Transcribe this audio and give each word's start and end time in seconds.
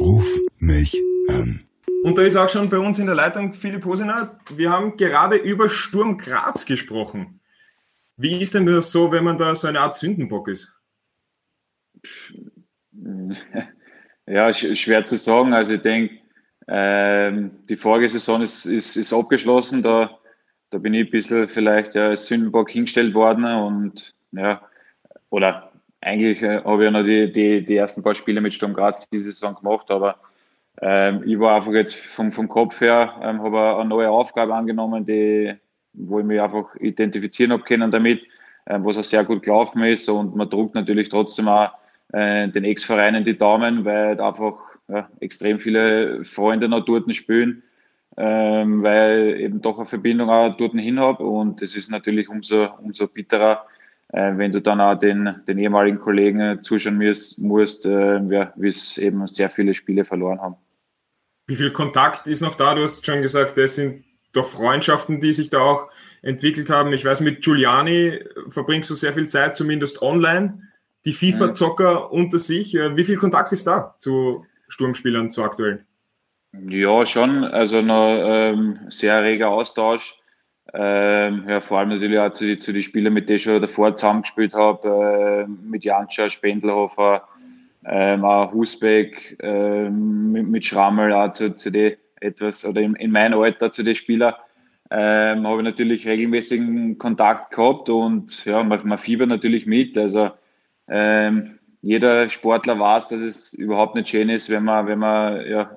Ruf 0.00 0.26
mich 0.58 0.96
an. 1.28 1.64
Und 2.04 2.16
da 2.18 2.22
ist 2.22 2.36
auch 2.36 2.48
schon 2.48 2.68
bei 2.68 2.78
uns 2.78 3.00
in 3.00 3.06
der 3.06 3.16
Leitung 3.16 3.52
Philipp 3.52 3.84
Hosiner. 3.84 4.38
Wir 4.54 4.70
haben 4.70 4.96
gerade 4.96 5.36
über 5.36 5.68
Sturm 5.68 6.18
Graz 6.18 6.66
gesprochen. 6.66 7.40
Wie 8.16 8.40
ist 8.40 8.54
denn 8.54 8.66
das 8.66 8.92
so, 8.92 9.10
wenn 9.10 9.24
man 9.24 9.38
da 9.38 9.54
so 9.54 9.66
eine 9.66 9.80
Art 9.80 9.94
Sündenbock 9.94 10.48
ist? 10.48 10.72
Ja, 14.30 14.52
schwer 14.52 15.06
zu 15.06 15.16
sagen. 15.16 15.54
Also 15.54 15.72
ich 15.72 15.80
denke, 15.80 16.18
ähm, 16.66 17.50
die 17.66 17.76
Folgesaison 17.76 18.42
ist, 18.42 18.66
ist, 18.66 18.94
ist 18.94 19.10
abgeschlossen. 19.14 19.82
Da, 19.82 20.18
da 20.68 20.76
bin 20.76 20.92
ich 20.92 21.06
ein 21.06 21.10
bisschen 21.10 21.48
vielleicht 21.48 21.94
ja, 21.94 22.08
als 22.08 22.26
Sündenbock 22.26 22.68
hingestellt 22.68 23.14
worden 23.14 23.46
und 23.46 24.14
ja, 24.32 24.60
oder 25.30 25.67
eigentlich 26.00 26.42
äh, 26.42 26.62
habe 26.62 26.84
ich 26.84 26.84
ja 26.84 26.90
noch 26.90 27.04
die, 27.04 27.30
die, 27.30 27.64
die 27.64 27.76
ersten 27.76 28.02
paar 28.02 28.14
Spiele 28.14 28.40
mit 28.40 28.54
Sturm 28.54 28.74
Graz 28.74 29.08
diese 29.10 29.32
Saison 29.32 29.54
gemacht, 29.54 29.90
aber 29.90 30.16
ähm, 30.80 31.22
ich 31.26 31.38
war 31.38 31.56
einfach 31.56 31.72
jetzt 31.72 31.96
vom, 31.96 32.30
vom 32.30 32.48
Kopf 32.48 32.80
her, 32.80 33.14
ähm, 33.22 33.42
habe 33.42 33.76
eine 33.76 33.88
neue 33.88 34.10
Aufgabe 34.10 34.54
angenommen, 34.54 35.04
die, 35.04 35.54
wo 35.92 36.20
ich 36.20 36.24
mich 36.24 36.40
einfach 36.40 36.74
identifizieren 36.76 37.52
habe 37.52 37.64
können 37.64 37.90
damit, 37.90 38.22
ähm, 38.66 38.84
was 38.84 38.98
auch 38.98 39.02
sehr 39.02 39.24
gut 39.24 39.42
gelaufen 39.42 39.82
ist 39.82 40.08
und 40.08 40.36
man 40.36 40.48
druckt 40.48 40.74
natürlich 40.74 41.08
trotzdem 41.08 41.48
auch 41.48 41.70
äh, 42.12 42.48
den 42.48 42.64
Ex-Vereinen 42.64 43.24
die 43.24 43.36
Daumen, 43.36 43.84
weil 43.84 44.20
einfach 44.20 44.58
ja, 44.88 45.08
extrem 45.20 45.58
viele 45.58 46.24
Freunde 46.24 46.68
noch 46.68 46.84
dort 46.84 47.12
spielen, 47.14 47.62
ähm, 48.16 48.82
weil 48.82 49.40
eben 49.40 49.60
doch 49.60 49.78
eine 49.78 49.86
Verbindung 49.86 50.30
auch 50.30 50.56
dort 50.56 50.72
hin 50.72 51.00
habe 51.00 51.24
und 51.24 51.60
es 51.60 51.76
ist 51.76 51.90
natürlich 51.90 52.28
umso, 52.28 52.68
umso 52.80 53.08
bitterer, 53.08 53.66
äh, 54.10 54.32
wenn 54.36 54.52
du 54.52 54.60
dann 54.60 54.80
auch 54.80 54.94
den, 54.94 55.42
den 55.46 55.58
ehemaligen 55.58 55.98
Kollegen 55.98 56.62
zuschauen 56.62 56.98
musst, 56.98 57.38
musst 57.38 57.86
äh, 57.86 58.18
ja, 58.18 58.52
wie 58.56 58.68
es 58.68 58.98
eben 58.98 59.26
sehr 59.26 59.50
viele 59.50 59.74
Spiele 59.74 60.04
verloren 60.04 60.40
haben. 60.40 60.56
Wie 61.46 61.56
viel 61.56 61.70
Kontakt 61.70 62.26
ist 62.26 62.42
noch 62.42 62.54
da? 62.54 62.74
Du 62.74 62.82
hast 62.82 63.04
schon 63.04 63.22
gesagt, 63.22 63.56
es 63.58 63.74
sind 63.74 64.04
doch 64.32 64.46
Freundschaften, 64.46 65.20
die 65.20 65.32
sich 65.32 65.50
da 65.50 65.60
auch 65.60 65.90
entwickelt 66.22 66.68
haben. 66.70 66.92
Ich 66.92 67.04
weiß, 67.04 67.20
mit 67.20 67.42
Giuliani 67.42 68.20
verbringst 68.48 68.90
du 68.90 68.94
sehr 68.94 69.12
viel 69.12 69.28
Zeit, 69.28 69.56
zumindest 69.56 70.02
online. 70.02 70.58
Die 71.04 71.12
FIFA-Zocker 71.12 72.12
unter 72.12 72.38
sich. 72.38 72.74
Äh, 72.74 72.96
wie 72.96 73.04
viel 73.04 73.16
Kontakt 73.16 73.52
ist 73.52 73.66
da 73.66 73.94
zu 73.98 74.44
Sturmspielern, 74.68 75.30
zu 75.30 75.42
aktuellen? 75.42 75.86
Ja, 76.52 77.06
schon. 77.06 77.44
Also 77.44 77.82
noch 77.82 78.18
ähm, 78.20 78.78
sehr 78.88 79.22
reger 79.22 79.50
Austausch. 79.50 80.17
Ähm, 80.74 81.44
ja, 81.48 81.60
vor 81.60 81.78
allem 81.78 81.88
natürlich 81.88 82.18
auch 82.18 82.32
zu, 82.32 82.44
die, 82.44 82.58
zu 82.58 82.72
den 82.72 82.82
Spielern, 82.82 83.14
mit 83.14 83.28
denen 83.28 83.36
ich 83.36 83.42
schon 83.42 83.60
davor 83.60 83.94
zusammengespielt 83.94 84.54
habe, 84.54 85.46
äh, 85.46 85.50
mit 85.66 85.84
Janscha, 85.84 86.28
Spendelhofer, 86.28 87.26
ähm, 87.86 88.24
auch 88.24 88.52
Husbeck, 88.52 89.38
ähm, 89.40 90.32
mit, 90.32 90.48
mit 90.48 90.64
Schrammel, 90.64 91.12
auch 91.12 91.32
zu, 91.32 91.54
zu 91.54 91.70
den 91.70 91.96
etwas, 92.20 92.66
oder 92.66 92.80
in, 92.80 92.94
in 92.96 93.10
meinem 93.10 93.38
Alter 93.40 93.72
zu 93.72 93.82
den 93.82 93.94
Spielern, 93.94 94.34
ähm, 94.90 95.46
habe 95.46 95.58
ich 95.58 95.64
natürlich 95.64 96.06
regelmäßigen 96.06 96.98
Kontakt 96.98 97.54
gehabt 97.54 97.88
und 97.88 98.44
ja, 98.44 98.62
man, 98.62 98.86
man 98.86 98.98
fiebert 98.98 99.28
natürlich 99.28 99.66
mit. 99.66 99.96
Also 99.96 100.30
ähm, 100.88 101.58
jeder 101.82 102.28
Sportler 102.28 102.78
weiß, 102.78 103.08
dass 103.08 103.20
es 103.20 103.54
überhaupt 103.54 103.94
nicht 103.94 104.08
schön 104.08 104.28
ist, 104.28 104.50
wenn 104.50 104.64
man, 104.64 104.86
wenn 104.86 104.98
man 104.98 105.46
ja, 105.46 105.76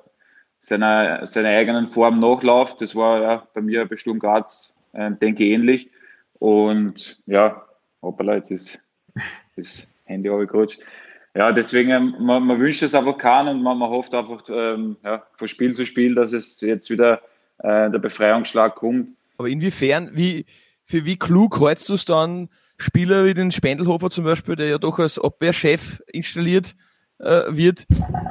seiner, 0.58 1.26
seiner 1.26 1.50
eigenen 1.50 1.88
Form 1.88 2.20
nachläuft. 2.20 2.80
Das 2.80 2.94
war 2.96 3.20
ja 3.20 3.48
bei 3.54 3.60
mir 3.60 3.86
bei 3.86 3.96
Sturm 3.96 4.18
Graz, 4.18 4.76
äh, 4.92 5.10
denke 5.12 5.44
ich, 5.44 5.50
ähnlich. 5.50 5.90
Und 6.38 7.20
ja, 7.26 7.64
hoppala, 8.02 8.36
jetzt 8.36 8.50
ist 8.50 8.84
das 9.56 9.92
Handy 10.04 10.28
abgerutscht. 10.28 10.80
Ja, 11.34 11.52
deswegen, 11.52 11.90
ähm, 11.90 12.14
man, 12.18 12.44
man 12.44 12.60
wünscht 12.60 12.82
es 12.82 12.94
einfach 12.94 13.16
kann 13.16 13.48
und 13.48 13.62
man, 13.62 13.78
man 13.78 13.88
hofft 13.88 14.14
einfach 14.14 14.42
ähm, 14.50 14.96
ja, 15.02 15.22
von 15.36 15.48
Spiel 15.48 15.74
zu 15.74 15.86
Spiel, 15.86 16.14
dass 16.14 16.32
es 16.32 16.60
jetzt 16.60 16.90
wieder 16.90 17.22
äh, 17.58 17.90
der 17.90 17.98
Befreiungsschlag 17.98 18.74
kommt. 18.74 19.12
Aber 19.38 19.48
inwiefern, 19.48 20.10
wie, 20.12 20.44
für 20.84 21.06
wie 21.06 21.16
klug 21.16 21.60
hältst 21.60 21.88
du 21.88 21.94
es 21.94 22.04
dann, 22.04 22.50
Spieler 22.76 23.24
wie 23.24 23.34
den 23.34 23.50
Spendelhofer 23.50 24.10
zum 24.10 24.24
Beispiel, 24.24 24.56
der 24.56 24.66
ja 24.66 24.78
doch 24.78 24.98
als 24.98 25.18
Abwehrchef 25.18 26.02
installiert 26.08 26.74
äh, 27.18 27.42
wird, 27.48 27.86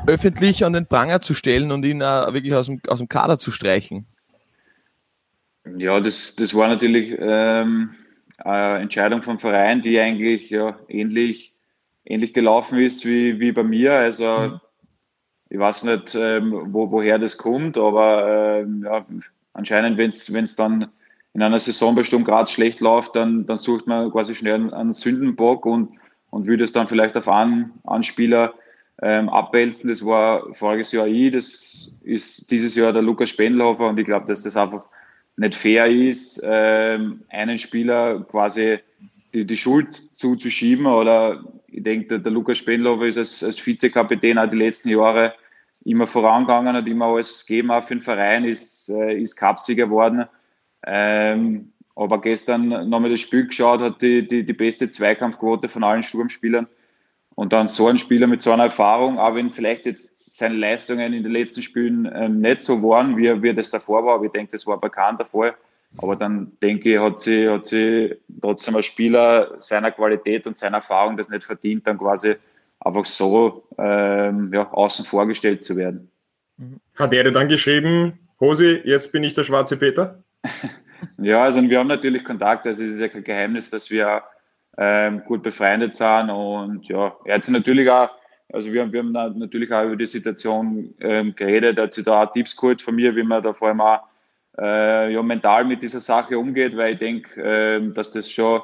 öffentlich 0.05 0.63
an 0.66 0.73
den 0.73 0.85
Pranger 0.85 1.21
zu 1.21 1.33
stellen 1.33 1.71
und 1.71 1.83
ihn 1.83 2.01
äh, 2.01 2.33
wirklich 2.33 2.53
aus 2.53 2.67
dem, 2.67 2.81
aus 2.88 3.00
dem 3.00 3.07
Kader 3.07 3.39
zu 3.39 3.51
streichen? 3.51 4.05
Ja, 5.77 5.99
das, 5.99 6.35
das 6.35 6.55
war 6.55 6.67
natürlich 6.67 7.15
ähm, 7.19 7.91
eine 8.37 8.79
Entscheidung 8.79 9.23
vom 9.23 9.39
Verein, 9.39 9.81
die 9.81 9.99
eigentlich 9.99 10.49
ja, 10.49 10.77
ähnlich, 10.87 11.55
ähnlich 12.05 12.33
gelaufen 12.33 12.79
ist 12.79 13.05
wie, 13.05 13.39
wie 13.39 13.51
bei 13.51 13.63
mir. 13.63 13.93
Also 13.93 14.25
mhm. 14.25 14.59
ich 15.49 15.59
weiß 15.59 15.83
nicht, 15.83 16.15
ähm, 16.15 16.67
wo, 16.73 16.91
woher 16.91 17.19
das 17.19 17.37
kommt, 17.37 17.77
aber 17.77 18.59
ähm, 18.61 18.83
ja, 18.85 19.05
anscheinend, 19.53 19.97
wenn 19.97 20.09
es 20.43 20.55
dann 20.55 20.89
in 21.33 21.41
einer 21.41 21.59
Saison 21.59 21.95
bei 21.95 22.03
Sturm 22.03 22.23
Graz 22.23 22.51
schlecht 22.51 22.81
läuft, 22.81 23.15
dann, 23.15 23.45
dann 23.45 23.57
sucht 23.57 23.88
man 23.88 24.11
quasi 24.11 24.35
schnell 24.35 24.73
einen 24.73 24.93
Sündenbock 24.93 25.65
und, 25.65 25.91
und 26.29 26.47
würde 26.47 26.63
es 26.63 26.73
dann 26.73 26.88
vielleicht 26.88 27.17
auf 27.17 27.29
einen, 27.29 27.71
einen 27.85 28.03
Spieler 28.03 28.53
ähm, 29.01 29.29
abwälzen. 29.29 29.89
Das 29.89 30.05
war 30.05 30.53
voriges 30.53 30.91
Jahr 30.91 31.07
ich, 31.07 31.31
das 31.31 31.97
ist 32.01 32.51
dieses 32.51 32.75
Jahr 32.75 32.91
der 32.91 33.01
Lukas 33.01 33.29
Spendelhofer 33.29 33.88
und 33.88 33.99
ich 33.99 34.05
glaube, 34.05 34.25
dass 34.25 34.43
das 34.43 34.57
einfach 34.57 34.83
nicht 35.38 35.56
fair 35.56 35.88
ist, 35.88 36.42
ähm, 36.44 37.24
einen 37.30 37.58
Spieler 37.58 38.24
quasi 38.30 38.80
die, 39.34 39.46
die 39.46 39.58
Schuld 39.58 40.14
zuzuschieben 40.14 40.86
oder 40.86 41.44
ich 41.68 41.84
denke, 41.84 42.08
der, 42.08 42.19
der 42.19 42.31
Lukas 42.31 42.58
Spendelhofer 42.58 43.06
ist 43.06 43.18
als, 43.18 43.44
als 43.44 43.66
Vizekapitän 43.66 44.38
auch 44.38 44.50
die 44.50 44.58
letzten 44.58 44.90
Jahre 44.90 45.34
immer 45.84 46.06
vorangegangen, 46.06 46.75
hat 46.75 46.88
immer 46.88 47.08
alles 47.08 47.46
gegeben 47.46 47.72
auch 47.72 47.84
für 47.84 47.96
den 47.96 48.02
Verein, 48.02 48.44
ist, 48.44 48.90
äh, 48.90 49.19
ist 49.19 49.36
Cupsieger 49.36 49.86
geworden 49.86 50.25
ähm, 50.86 51.74
aber 51.96 52.22
gestern 52.22 52.69
nochmal 52.90 53.12
das 53.12 53.19
Spiel 53.19 53.48
geschaut, 53.48 53.81
hat 53.81 54.02
die, 54.02 54.28
die, 54.28 54.46
die 54.46 54.53
beste 54.53 54.90
Zweikampfquote 54.90 55.69
von 55.69 55.84
allen 55.84 56.03
Sturmspielern. 56.03 56.68
Und 57.36 57.53
dann 57.53 57.68
so 57.68 57.88
ein 57.88 57.97
Spieler 57.97 58.28
mit 58.28 58.42
so 58.42 58.52
einer 58.52 58.66
Erfahrung, 58.66 59.18
auch 59.18 59.36
wenn 59.36 59.52
vielleicht 59.52 59.86
jetzt 59.86 60.36
seine 60.36 60.56
Leistungen 60.56 61.14
in 61.14 61.24
den 61.24 61.31
letzten 61.31 61.62
Spielen 61.62 62.09
ähm, 62.14 62.42
nicht 62.42 62.62
so 62.62 62.81
waren, 62.84 63.18
wie, 63.18 63.42
wie 63.42 63.53
das 63.53 63.69
davor 63.69 64.06
war, 64.06 64.16
aber 64.16 64.25
ich 64.25 64.31
denke, 64.31 64.52
das 64.52 64.68
war 64.68 64.80
bekannt 64.80 65.22
davor. 65.22 65.53
Aber 65.97 66.16
dann 66.16 66.53
denke 66.62 66.94
ich, 66.94 67.00
hat 67.00 67.19
sie, 67.19 67.50
hat 67.50 67.66
sie 67.66 68.16
trotzdem 68.42 68.75
ein 68.75 68.84
Spieler 68.84 69.56
seiner 69.59 69.92
Qualität 69.92 70.47
und 70.47 70.56
seiner 70.56 70.78
Erfahrung 70.78 71.18
das 71.18 71.30
nicht 71.30 71.44
verdient, 71.44 71.86
dann 71.86 71.97
quasi 71.97 72.36
einfach 72.80 73.06
so 73.06 73.68
ähm, 73.78 74.52
ja, 74.53 74.72
außen 74.72 75.06
vorgestellt 75.06 75.63
zu 75.63 75.75
werden. 75.75 76.09
Hat 76.96 77.13
er 77.13 77.24
dir 77.24 77.31
dann 77.31 77.50
geschrieben, 77.50 78.19
Hosi, 78.40 78.81
jetzt 78.84 79.12
bin 79.12 79.24
ich 79.24 79.34
der 79.34 79.44
schwarze 79.44 79.78
Peter? 79.78 80.24
ja, 81.18 81.44
also 81.44 81.62
wir 81.62 81.80
haben 81.80 81.88
natürlich 81.88 82.24
Kontakt, 82.24 82.66
also 82.66 82.84
es 82.84 82.92
ist 82.92 83.00
ja 83.00 83.08
kein 83.08 83.24
Geheimnis, 83.24 83.69
dass 83.69 83.90
wir 83.90 84.24
ähm, 84.77 85.23
gut 85.25 85.43
befreundet 85.43 85.93
sind 85.93 86.29
und 86.29 86.87
ja, 86.87 87.15
er 87.25 87.35
hat 87.35 87.43
sich 87.43 87.53
natürlich 87.53 87.89
auch, 87.89 88.09
also 88.51 88.71
wir, 88.71 88.91
wir 88.91 88.99
haben 88.99 89.11
natürlich 89.11 89.71
auch 89.71 89.83
über 89.83 89.95
die 89.95 90.05
Situation 90.05 90.93
ähm, 90.99 91.33
geredet, 91.35 91.77
er 91.77 91.85
hat 91.85 91.93
sich 91.93 92.05
da 92.05 92.23
auch 92.23 92.31
Tipps 92.31 92.55
geholt 92.55 92.81
von 92.81 92.95
mir, 92.95 93.15
wie 93.15 93.23
man 93.23 93.43
da 93.43 93.53
vor 93.53 93.69
allem 93.69 93.81
auch 93.81 94.01
äh, 94.57 95.13
ja, 95.13 95.23
mental 95.23 95.65
mit 95.65 95.81
dieser 95.81 95.99
Sache 95.99 96.37
umgeht, 96.37 96.75
weil 96.75 96.93
ich 96.93 96.99
denke, 96.99 97.41
ähm, 97.41 97.93
dass 97.93 98.11
das 98.11 98.29
schon, 98.29 98.61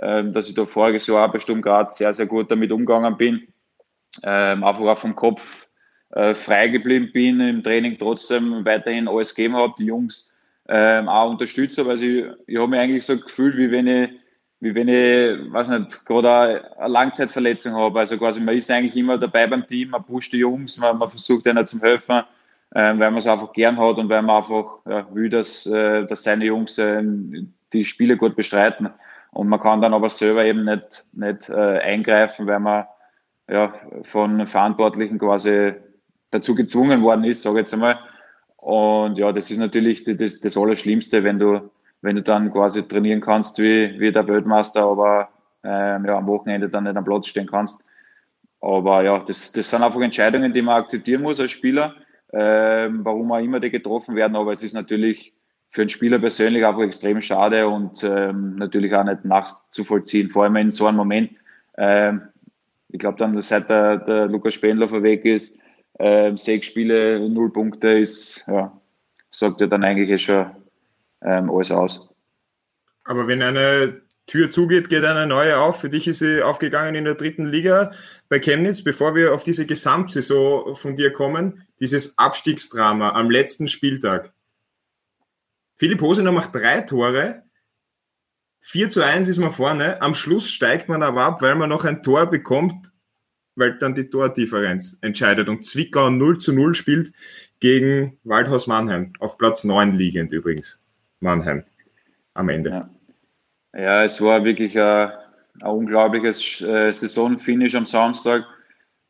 ähm, 0.00 0.32
dass 0.32 0.48
ich 0.48 0.54
da 0.54 0.66
voriges 0.66 1.06
Jahr 1.06 1.30
bei 1.30 1.38
Sturm 1.38 1.62
Graz 1.62 1.96
sehr, 1.96 2.14
sehr 2.14 2.26
gut 2.26 2.50
damit 2.50 2.72
umgegangen 2.72 3.16
bin, 3.16 3.48
ähm, 4.22 4.64
einfach 4.64 4.82
auch 4.82 4.98
vom 4.98 5.14
Kopf 5.14 5.68
äh, 6.10 6.34
frei 6.34 6.68
geblieben 6.68 7.10
bin, 7.12 7.40
im 7.40 7.62
Training 7.62 7.98
trotzdem 7.98 8.64
weiterhin 8.64 9.08
alles 9.08 9.34
gegeben 9.34 9.56
habe, 9.56 9.74
die 9.78 9.86
Jungs 9.86 10.30
ähm, 10.68 11.08
auch 11.08 11.30
unterstütze, 11.30 11.86
weil 11.86 12.02
ich, 12.02 12.24
ich 12.46 12.56
habe 12.58 12.68
mich 12.68 12.80
eigentlich 12.80 13.04
so 13.04 13.18
gefühlt, 13.18 13.56
wie 13.56 13.70
wenn 13.70 13.86
ich, 13.86 14.10
wie 14.60 14.74
wenn 14.74 14.88
ich, 14.88 15.52
weiß 15.52 15.68
nicht, 15.70 16.04
gerade 16.04 16.76
eine 16.78 16.88
Langzeitverletzung 16.88 17.74
habe. 17.74 18.00
Also 18.00 18.18
quasi, 18.18 18.40
man 18.40 18.56
ist 18.56 18.70
eigentlich 18.70 18.96
immer 18.96 19.16
dabei 19.16 19.46
beim 19.46 19.66
Team, 19.66 19.90
man 19.90 20.04
pusht 20.04 20.32
die 20.32 20.38
Jungs, 20.38 20.78
man, 20.78 20.98
man 20.98 21.10
versucht 21.10 21.46
ihnen 21.46 21.64
zum 21.64 21.80
helfen, 21.80 22.22
ähm, 22.74 22.98
weil 22.98 23.10
man 23.10 23.18
es 23.18 23.26
einfach 23.26 23.52
gern 23.52 23.78
hat 23.78 23.98
und 23.98 24.08
weil 24.08 24.22
man 24.22 24.36
einfach 24.36 24.78
ja, 24.88 25.06
will, 25.14 25.30
dass, 25.30 25.64
äh, 25.66 26.06
dass 26.06 26.24
seine 26.24 26.46
Jungs 26.46 26.76
äh, 26.78 27.02
die 27.72 27.84
Spiele 27.84 28.16
gut 28.16 28.34
bestreiten. 28.34 28.90
Und 29.30 29.48
man 29.48 29.60
kann 29.60 29.80
dann 29.80 29.94
aber 29.94 30.10
selber 30.10 30.44
eben 30.44 30.64
nicht, 30.64 31.04
nicht 31.12 31.48
äh, 31.48 31.78
eingreifen, 31.78 32.46
weil 32.46 32.60
man 32.60 32.86
ja, 33.48 33.74
von 34.02 34.46
Verantwortlichen 34.46 35.18
quasi 35.18 35.74
dazu 36.30 36.54
gezwungen 36.54 37.02
worden 37.02 37.24
ist, 37.24 37.42
sage 37.42 37.56
ich 37.56 37.60
jetzt 37.60 37.74
einmal. 37.74 37.98
Und 38.56 39.18
ja, 39.18 39.32
das 39.32 39.50
ist 39.50 39.58
natürlich 39.58 40.04
das, 40.04 40.40
das 40.40 40.56
Allerschlimmste, 40.56 41.22
wenn 41.24 41.38
du, 41.38 41.70
wenn 42.00 42.16
du 42.16 42.22
dann 42.22 42.52
quasi 42.52 42.86
trainieren 42.86 43.20
kannst 43.20 43.58
wie, 43.58 43.98
wie 43.98 44.12
der 44.12 44.26
Weltmeister, 44.26 44.84
aber 44.84 45.28
ähm, 45.64 46.04
ja, 46.04 46.16
am 46.16 46.26
Wochenende 46.26 46.68
dann 46.68 46.84
nicht 46.84 46.96
am 46.96 47.04
Platz 47.04 47.26
stehen 47.26 47.46
kannst. 47.46 47.84
Aber 48.60 49.02
ja, 49.02 49.18
das, 49.20 49.52
das 49.52 49.70
sind 49.70 49.82
einfach 49.82 50.00
Entscheidungen, 50.00 50.52
die 50.52 50.62
man 50.62 50.80
akzeptieren 50.80 51.22
muss 51.22 51.40
als 51.40 51.52
Spieler, 51.52 51.94
ähm, 52.32 53.04
warum 53.04 53.32
auch 53.32 53.38
immer 53.38 53.60
die 53.60 53.70
getroffen 53.70 54.14
werden. 54.16 54.36
Aber 54.36 54.52
es 54.52 54.62
ist 54.62 54.74
natürlich 54.74 55.34
für 55.70 55.82
einen 55.82 55.90
Spieler 55.90 56.18
persönlich 56.18 56.64
einfach 56.64 56.82
extrem 56.82 57.20
schade 57.20 57.68
und 57.68 58.02
ähm, 58.02 58.56
natürlich 58.56 58.94
auch 58.94 59.04
nicht 59.04 59.24
nachzuvollziehen, 59.24 60.30
vor 60.30 60.44
allem 60.44 60.56
in 60.56 60.70
so 60.70 60.86
einem 60.86 60.96
Moment. 60.96 61.32
Ähm, 61.76 62.22
ich 62.88 62.98
glaube 62.98 63.18
dann, 63.18 63.40
seit 63.42 63.68
der, 63.68 63.98
der 63.98 64.26
Lukas 64.26 64.54
Spendler 64.54 64.90
weg 65.02 65.24
ist, 65.24 65.56
äh, 65.98 66.34
sechs 66.36 66.66
Spiele, 66.66 67.28
null 67.28 67.52
Punkte 67.52 67.88
ist, 67.90 68.44
ja, 68.46 68.72
sagt 69.30 69.60
ja 69.60 69.66
dann 69.66 69.84
eigentlich 69.84 70.10
eh 70.10 70.18
schon 70.18 70.46
ähm, 71.22 71.50
alles 71.50 71.70
aus. 71.70 72.08
Aber 73.04 73.26
wenn 73.26 73.42
eine 73.42 74.02
Tür 74.28 74.50
zugeht, 74.50 74.90
geht 74.90 75.04
eine 75.04 75.26
neue 75.26 75.58
auf. 75.58 75.80
Für 75.80 75.88
dich 75.88 76.06
ist 76.06 76.18
sie 76.18 76.42
aufgegangen 76.42 76.94
in 76.94 77.04
der 77.04 77.14
dritten 77.14 77.46
Liga 77.46 77.92
bei 78.28 78.38
Chemnitz. 78.38 78.84
Bevor 78.84 79.14
wir 79.14 79.32
auf 79.32 79.42
diese 79.42 79.66
Gesamtsaison 79.66 80.76
von 80.76 80.96
dir 80.96 81.12
kommen, 81.12 81.66
dieses 81.80 82.18
Abstiegsdrama 82.18 83.12
am 83.12 83.30
letzten 83.30 83.68
Spieltag. 83.68 84.32
Philipp 85.76 86.02
Hosener 86.02 86.32
macht 86.32 86.54
drei 86.54 86.82
Tore. 86.82 87.42
4 88.60 88.90
zu 88.90 89.02
1 89.02 89.28
ist 89.28 89.38
man 89.38 89.50
vorne. 89.50 90.02
Am 90.02 90.12
Schluss 90.12 90.50
steigt 90.50 90.90
man 90.90 91.02
aber 91.02 91.22
ab, 91.22 91.40
weil 91.40 91.54
man 91.54 91.70
noch 91.70 91.86
ein 91.86 92.02
Tor 92.02 92.26
bekommt, 92.26 92.92
weil 93.54 93.78
dann 93.78 93.94
die 93.94 94.10
Tordifferenz 94.10 94.98
entscheidet. 95.00 95.48
Und 95.48 95.64
Zwickau 95.64 96.10
0 96.10 96.36
zu 96.36 96.52
0 96.52 96.74
spielt 96.74 97.12
gegen 97.60 98.18
Waldhaus 98.24 98.66
Mannheim. 98.66 99.14
Auf 99.20 99.38
Platz 99.38 99.64
9 99.64 99.92
liegend 99.92 100.32
übrigens. 100.32 100.80
Mannheim. 101.20 101.64
Am 102.34 102.48
Ende. 102.48 102.70
Ja. 102.70 102.90
Ja, 103.76 104.02
es 104.02 104.20
war 104.20 104.44
wirklich 104.44 104.78
ein, 104.78 105.12
ein 105.62 105.68
unglaubliches 105.68 106.60
äh, 106.62 106.92
Saisonfinish 106.92 107.74
am 107.74 107.86
Samstag. 107.86 108.44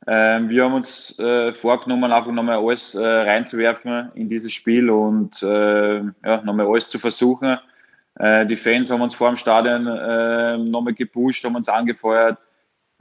Ähm, 0.07 0.49
wir 0.49 0.65
haben 0.65 0.75
uns 0.75 1.19
äh, 1.19 1.53
vorgenommen, 1.53 2.13
einfach 2.13 2.33
nochmal 2.33 2.59
alles 2.59 2.95
äh, 2.95 3.07
reinzuwerfen 3.07 4.11
in 4.15 4.29
dieses 4.29 4.53
Spiel 4.53 4.91
und 4.91 5.43
äh, 5.43 5.99
ja, 5.99 6.43
nochmal 6.43 6.67
alles 6.67 6.89
zu 6.89 6.99
versuchen. 6.99 7.59
Äh, 8.19 8.47
die 8.47 8.57
Fans 8.57 8.91
haben 8.91 9.03
uns 9.03 9.15
vor 9.15 9.29
dem 9.29 9.37
Stadion 9.37 9.87
äh, 9.87 10.59
nochmal 10.59 10.95
gepusht, 10.95 11.45
haben 11.45 11.57
uns 11.57 11.69
angefeuert. 11.69 12.39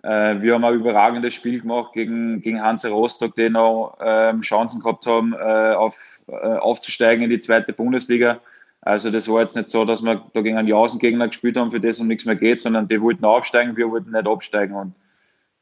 Wir 0.03 0.53
haben 0.53 0.63
ein 0.63 0.75
überragendes 0.75 1.33
Spiel 1.33 1.59
gemacht 1.59 1.93
gegen, 1.93 2.39
gegen 2.39 2.61
Hansa 2.61 2.87
Rostock, 2.87 3.35
die 3.35 3.49
noch 3.49 3.97
ähm, 3.99 4.41
Chancen 4.41 4.79
gehabt 4.79 5.07
haben, 5.07 5.35
auf, 5.35 6.21
aufzusteigen 6.27 7.23
in 7.23 7.31
die 7.31 7.39
zweite 7.39 7.73
Bundesliga. 7.73 8.39
Also 8.87 9.11
das 9.11 9.27
war 9.27 9.41
jetzt 9.41 9.57
nicht 9.57 9.67
so, 9.67 9.83
dass 9.83 10.01
wir 10.01 10.23
da 10.33 10.41
gegen 10.41 10.57
einen 10.57 10.69
Jausengegner 10.69 11.27
gespielt 11.27 11.57
haben, 11.57 11.71
für 11.71 11.81
das 11.81 11.99
um 11.99 12.07
nichts 12.07 12.23
mehr 12.23 12.37
geht, 12.37 12.61
sondern 12.61 12.87
die 12.87 13.01
wollten 13.01 13.25
aufsteigen, 13.25 13.75
wir 13.75 13.91
wollten 13.91 14.11
nicht 14.11 14.25
absteigen. 14.25 14.75
Und 14.75 14.95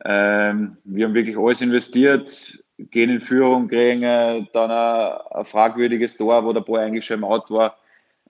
ähm, 0.04 0.78
wir 0.84 1.08
haben 1.08 1.16
wirklich 1.16 1.36
alles 1.36 1.60
investiert, 1.60 2.64
gehen 2.78 3.10
in 3.10 3.22
Führung, 3.22 3.68
kriegen 3.68 4.04
äh, 4.04 4.46
dann 4.54 4.70
ein, 4.70 5.18
ein, 5.32 5.44
fragwürdiges 5.44 6.18
Tor, 6.18 6.46
wo 6.46 6.54
der 6.54 6.62
Ball 6.62 6.82
eigentlich 6.82 7.04
schon 7.04 7.18
im 7.18 7.24
Out 7.24 7.50
war, 7.50 7.78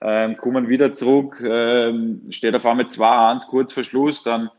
ähm, 0.00 0.38
kommen 0.38 0.70
wieder 0.70 0.94
zurück, 0.94 1.42
ähm, 1.46 2.22
steht 2.30 2.54
auf 2.54 2.64
einmal 2.64 2.86
2-1 2.86 3.48
kurz 3.48 3.74
vor 3.74 3.84
Schluss, 3.84 4.22
dann 4.22 4.50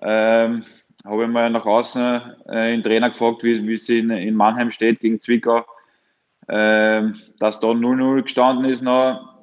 ähm, 0.00 0.62
habe 1.04 1.24
ich 1.24 1.28
mal 1.28 1.50
nach 1.50 1.66
außen 1.66 2.22
äh, 2.48 2.70
den 2.70 2.82
Trainer 2.82 3.10
gefragt, 3.10 3.44
wie, 3.44 3.68
wie 3.68 3.74
es 3.74 3.86
in, 3.90 4.08
in 4.08 4.36
Mannheim 4.36 4.70
steht 4.70 5.00
gegen 5.00 5.20
Zwickau, 5.20 5.66
ähm, 6.48 7.16
dass 7.38 7.60
da 7.60 7.66
0-0 7.66 8.22
gestanden 8.22 8.64
ist 8.64 8.80
noch 8.80 9.35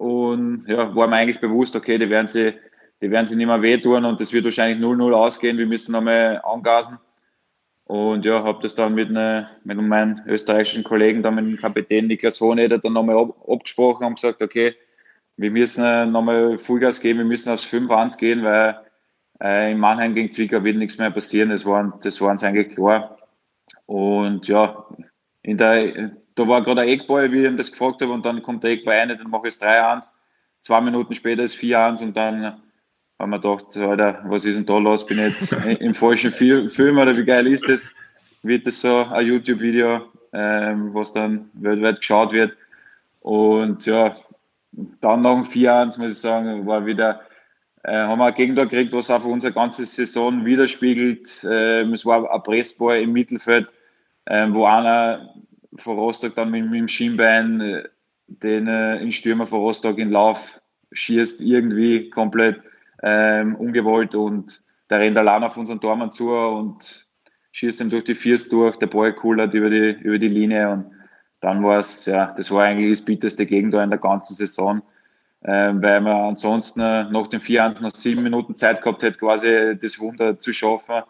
und 0.00 0.64
ja, 0.66 0.94
war 0.94 1.08
mir 1.08 1.16
eigentlich 1.16 1.40
bewusst, 1.40 1.76
okay, 1.76 1.98
die 1.98 2.08
werden 2.08 2.26
sie, 2.26 2.54
die 3.02 3.10
werden 3.10 3.26
sie 3.26 3.36
nicht 3.36 3.46
mehr 3.46 3.60
wehtun 3.60 4.06
und 4.06 4.18
das 4.18 4.32
wird 4.32 4.44
wahrscheinlich 4.44 4.82
0-0 4.82 5.12
ausgehen. 5.12 5.58
Wir 5.58 5.66
müssen 5.66 5.92
nochmal 5.92 6.40
angasen. 6.42 6.98
Und 7.84 8.24
ja, 8.24 8.42
habe 8.42 8.62
das 8.62 8.74
dann 8.74 8.94
mit, 8.94 9.10
ne, 9.10 9.50
mit 9.62 9.76
meinen 9.76 10.22
österreichischen 10.26 10.84
Kollegen, 10.84 11.22
dann 11.22 11.34
mit 11.34 11.44
dem 11.44 11.58
Kapitän 11.58 12.06
Niklas 12.06 12.40
Hohneder 12.40 12.78
dann 12.78 12.94
nochmal 12.94 13.18
ab, 13.18 13.36
abgesprochen 13.46 14.06
und 14.06 14.14
gesagt, 14.14 14.40
okay, 14.40 14.74
wir 15.36 15.50
müssen 15.50 15.84
äh, 15.84 16.06
nochmal 16.06 16.58
Vollgas 16.58 16.98
geben, 17.00 17.18
wir 17.18 17.26
müssen 17.26 17.52
aufs 17.52 17.66
5-1 17.66 18.16
gehen, 18.16 18.42
weil 18.42 18.80
äh, 19.42 19.70
in 19.70 19.78
Mannheim 19.78 20.14
gegen 20.14 20.30
Zwickau 20.30 20.64
wird 20.64 20.78
nichts 20.78 20.96
mehr 20.96 21.10
passieren. 21.10 21.50
Das 21.50 21.66
war 21.66 21.78
uns, 21.78 22.00
das 22.00 22.22
war 22.22 22.30
uns 22.30 22.42
eigentlich 22.42 22.70
klar. 22.70 23.18
Und 23.84 24.48
ja, 24.48 24.86
in 25.42 25.58
der, 25.58 26.12
da 26.40 26.48
war 26.48 26.62
gerade 26.62 26.80
ein 26.80 26.88
Eckball, 26.88 27.30
wie 27.30 27.40
ich 27.40 27.44
ihm 27.44 27.58
das 27.58 27.70
gefragt 27.70 28.00
habe, 28.00 28.12
und 28.12 28.24
dann 28.24 28.40
kommt 28.40 28.64
der 28.64 28.70
Eckball 28.70 28.98
rein, 28.98 29.08
dann 29.10 29.28
mache 29.28 29.48
ich 29.48 29.54
es 29.54 29.60
3-1. 29.60 30.10
Zwei 30.60 30.80
Minuten 30.80 31.14
später 31.14 31.42
ist 31.42 31.56
4-1 31.56 32.02
und 32.02 32.16
dann 32.16 32.62
haben 33.18 33.30
wir 33.30 33.38
gedacht, 33.38 33.76
Alter, 33.76 34.22
was 34.24 34.46
ist 34.46 34.56
denn 34.56 34.64
da 34.64 34.78
los? 34.78 35.04
Bin 35.04 35.18
ich 35.18 35.24
jetzt 35.24 35.52
im 35.80 35.94
falschen 35.94 36.30
Film 36.30 36.96
oder 36.96 37.14
wie 37.16 37.24
geil 37.24 37.46
ist 37.46 37.68
das? 37.68 37.94
Wird 38.42 38.66
das 38.66 38.80
so 38.80 39.06
ein 39.10 39.26
YouTube-Video, 39.26 40.06
ähm, 40.32 40.94
was 40.94 41.12
dann 41.12 41.50
weltweit 41.52 41.98
geschaut 41.98 42.32
wird. 42.32 42.56
Und 43.20 43.84
ja, 43.84 44.14
dann 44.72 45.20
nach 45.20 45.34
dem 45.34 45.44
4-1, 45.44 45.98
muss 45.98 46.12
ich 46.12 46.18
sagen, 46.18 46.66
war 46.66 46.86
wieder, 46.86 47.20
äh, 47.82 47.92
haben 47.92 48.18
wir 48.18 48.26
ein 48.26 48.34
Gegentor 48.34 48.64
gekriegt, 48.64 48.94
was 48.94 49.10
einfach 49.10 49.28
unsere 49.28 49.52
ganze 49.52 49.84
Saison 49.84 50.46
widerspiegelt. 50.46 51.46
Ähm, 51.50 51.92
es 51.92 52.06
war 52.06 52.32
ein 52.32 52.42
Pressball 52.42 53.02
im 53.02 53.12
Mittelfeld, 53.12 53.68
ähm, 54.26 54.54
wo 54.54 54.64
einer 54.64 55.34
von 55.76 55.98
Rostock 55.98 56.34
dann 56.34 56.50
mit, 56.50 56.64
mit 56.64 56.80
dem 56.80 56.88
Schienbein 56.88 57.60
äh, 57.60 57.84
den 58.26 58.66
äh, 58.68 59.10
Stürmer 59.10 59.46
von 59.46 59.60
Rostock 59.60 59.98
in 59.98 60.10
Lauf 60.10 60.60
schießt, 60.92 61.40
irgendwie 61.42 62.10
komplett 62.10 62.60
ähm, 63.02 63.56
ungewollt 63.56 64.14
und 64.14 64.64
der 64.88 65.00
rennt 65.00 65.18
allein 65.18 65.44
auf 65.44 65.56
unseren 65.56 65.80
Tormann 65.80 66.10
zu 66.10 66.30
und 66.30 67.08
schießt 67.52 67.80
ihm 67.80 67.90
durch 67.90 68.04
die 68.04 68.14
First 68.14 68.52
durch, 68.52 68.76
der 68.76 68.86
Ball 68.86 69.12
kullert 69.12 69.54
über 69.54 69.70
die, 69.70 69.92
über 70.02 70.18
die 70.18 70.28
Linie 70.28 70.70
und 70.70 70.90
dann 71.40 71.62
war 71.64 71.78
es, 71.78 72.06
ja, 72.06 72.32
das 72.36 72.50
war 72.50 72.64
eigentlich 72.64 72.90
das 72.90 73.04
bitterste 73.04 73.46
Gegentor 73.46 73.82
in 73.82 73.90
der 73.90 73.98
ganzen 73.98 74.34
Saison, 74.34 74.82
ähm, 75.44 75.82
weil 75.82 76.00
man 76.00 76.28
ansonsten 76.28 76.80
äh, 76.80 77.04
nach 77.04 77.28
dem 77.28 77.40
4-1 77.40 77.82
noch 77.82 77.94
sieben 77.94 78.22
Minuten 78.22 78.54
Zeit 78.54 78.82
gehabt 78.82 79.02
hätte, 79.02 79.18
quasi 79.18 79.78
das 79.80 79.98
Wunder 79.98 80.38
zu 80.38 80.52
schaffen 80.52 81.02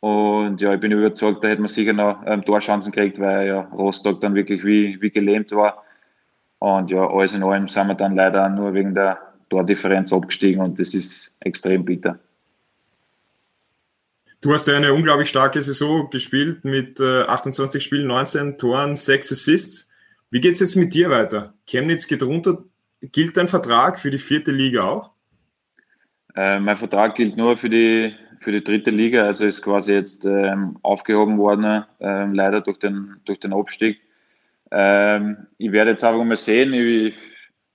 und 0.00 0.60
ja, 0.60 0.74
ich 0.74 0.80
bin 0.80 0.92
überzeugt, 0.92 1.42
da 1.42 1.48
hätte 1.48 1.60
man 1.60 1.68
sicher 1.68 1.92
noch 1.92 2.22
ähm, 2.24 2.44
Torchancen 2.44 2.92
gekriegt, 2.92 3.18
weil 3.18 3.48
ja 3.48 3.60
Rostock 3.60 4.20
dann 4.20 4.34
wirklich 4.34 4.64
wie, 4.64 5.00
wie 5.00 5.10
gelähmt 5.10 5.50
war. 5.52 5.84
Und 6.60 6.90
ja, 6.90 7.08
alles 7.08 7.32
in 7.32 7.42
allem 7.42 7.68
sind 7.68 7.88
wir 7.88 7.94
dann 7.94 8.14
leider 8.14 8.48
nur 8.48 8.74
wegen 8.74 8.94
der 8.94 9.18
Tordifferenz 9.50 10.12
abgestiegen 10.12 10.60
und 10.60 10.78
das 10.78 10.94
ist 10.94 11.36
extrem 11.40 11.84
bitter. 11.84 12.18
Du 14.40 14.52
hast 14.52 14.68
ja 14.68 14.76
eine 14.76 14.94
unglaublich 14.94 15.28
starke 15.28 15.60
Saison 15.60 16.10
gespielt 16.10 16.64
mit 16.64 17.00
äh, 17.00 17.22
28 17.22 17.82
Spielen, 17.82 18.06
19 18.06 18.56
Toren, 18.56 18.94
6 18.94 19.32
Assists. 19.32 19.90
Wie 20.30 20.40
geht 20.40 20.54
es 20.54 20.60
jetzt 20.60 20.76
mit 20.76 20.94
dir 20.94 21.10
weiter? 21.10 21.54
Chemnitz 21.66 22.06
geht 22.06 22.22
runter. 22.22 22.62
Gilt 23.00 23.36
dein 23.36 23.48
Vertrag 23.48 23.98
für 23.98 24.10
die 24.10 24.18
vierte 24.18 24.52
Liga 24.52 24.82
auch? 24.82 25.12
Äh, 26.36 26.60
mein 26.60 26.76
Vertrag 26.76 27.16
gilt 27.16 27.36
nur 27.36 27.56
für 27.56 27.68
die 27.68 28.14
für 28.40 28.52
die 28.52 28.62
dritte 28.62 28.90
Liga, 28.90 29.24
also 29.24 29.46
ist 29.46 29.62
quasi 29.62 29.92
jetzt 29.92 30.24
ähm, 30.24 30.78
aufgehoben 30.82 31.38
worden, 31.38 31.84
ähm, 32.00 32.34
leider 32.34 32.60
durch 32.60 32.78
den, 32.78 33.16
durch 33.24 33.40
den 33.40 33.52
Abstieg. 33.52 34.00
Ähm, 34.70 35.46
ich 35.58 35.72
werde 35.72 35.90
jetzt 35.90 36.04
einfach 36.04 36.24
mal 36.24 36.36
sehen, 36.36 36.72
ich, 36.74 37.14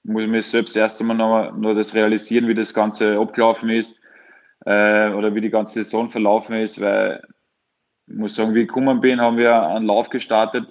muss 0.03 0.27
mir 0.27 0.41
selbst 0.41 0.75
erst 0.75 0.99
einmal 0.99 1.17
noch, 1.17 1.55
noch 1.55 1.73
das 1.73 1.95
realisieren, 1.95 2.47
wie 2.47 2.53
das 2.53 2.73
Ganze 2.73 3.17
abgelaufen 3.17 3.69
ist 3.69 3.97
äh, 4.65 5.09
oder 5.09 5.33
wie 5.33 5.41
die 5.41 5.49
ganze 5.49 5.75
Saison 5.75 6.09
verlaufen 6.09 6.55
ist, 6.55 6.81
weil 6.81 7.21
ich 8.07 8.15
muss 8.15 8.35
sagen, 8.35 8.53
wie 8.53 8.61
ich 8.61 8.67
gekommen 8.67 8.99
bin, 8.99 9.21
haben 9.21 9.37
wir 9.37 9.61
einen 9.61 9.85
Lauf 9.85 10.09
gestartet. 10.09 10.67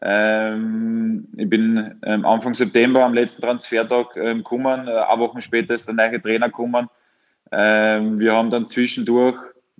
Ähm, 0.00 1.28
ich 1.36 1.48
bin 1.48 2.00
ähm, 2.04 2.24
Anfang 2.24 2.54
September 2.54 3.04
am 3.04 3.12
letzten 3.12 3.42
Transfertag 3.42 4.16
ähm, 4.16 4.38
gekommen, 4.38 4.88
äh, 4.88 4.92
eine 4.92 5.20
Woche 5.20 5.42
später 5.42 5.74
ist 5.74 5.86
der 5.86 5.94
neue 5.94 6.20
Trainer 6.20 6.46
gekommen 6.46 6.88
ähm, 7.52 8.18
wir 8.18 8.32
haben 8.34 8.50
dann 8.50 8.66
zwischendurch, 8.66 9.36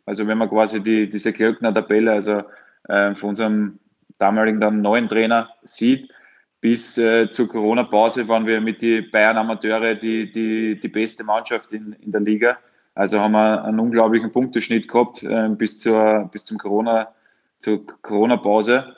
also 0.07 0.27
wenn 0.27 0.39
man 0.39 0.49
quasi 0.49 0.83
die, 0.83 1.09
diese 1.09 1.33
Klöckner-Tabelle, 1.33 2.13
also 2.13 2.43
ähm, 2.89 3.17
von 3.17 3.31
unserem 3.31 3.79
damaligen 4.19 4.61
dann 4.61 4.83
neuen 4.83 5.09
Trainer 5.09 5.51
sieht, 5.63 6.11
bis 6.61 6.99
äh, 6.99 7.31
zur 7.31 7.49
Corona-Pause 7.49 8.29
waren 8.29 8.47
wir 8.47 8.61
mit 8.61 8.83
den 8.83 9.11
Bayern 9.11 9.39
Amateure 9.39 9.95
die, 9.95 10.31
die, 10.31 10.79
die 10.79 10.89
beste 10.89 11.25
Mannschaft 11.25 11.73
in, 11.73 11.95
in 11.95 12.11
der 12.11 12.21
Liga. 12.21 12.59
Also 12.95 13.21
haben 13.21 13.33
wir 13.33 13.65
einen 13.65 13.81
unglaublichen 13.81 14.31
Punkteschnitt 14.31 14.89
gehabt 14.89 15.23
äh, 15.23 15.49
bis, 15.51 15.79
zur, 15.79 16.29
bis 16.33 16.45
zum 16.45 16.59
Corona, 16.59 17.09
zur 17.59 17.87
Corona-Pause. 18.03 18.97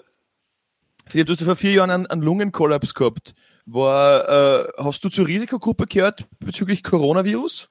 Philipp, 1.07 1.26
du 1.26 1.35
hast 1.35 1.45
vor 1.45 1.57
vier 1.57 1.73
Jahren 1.73 1.91
einen, 1.91 2.07
einen 2.07 2.23
Lungenkollaps 2.23 2.95
gehabt. 2.95 3.35
War, 3.67 4.29
äh, 4.29 4.69
hast 4.79 5.05
du 5.05 5.09
zur 5.09 5.26
Risikogruppe 5.29 5.87
gehört 5.87 6.26
bezüglich 6.41 6.83
Coronavirus? 6.83 7.69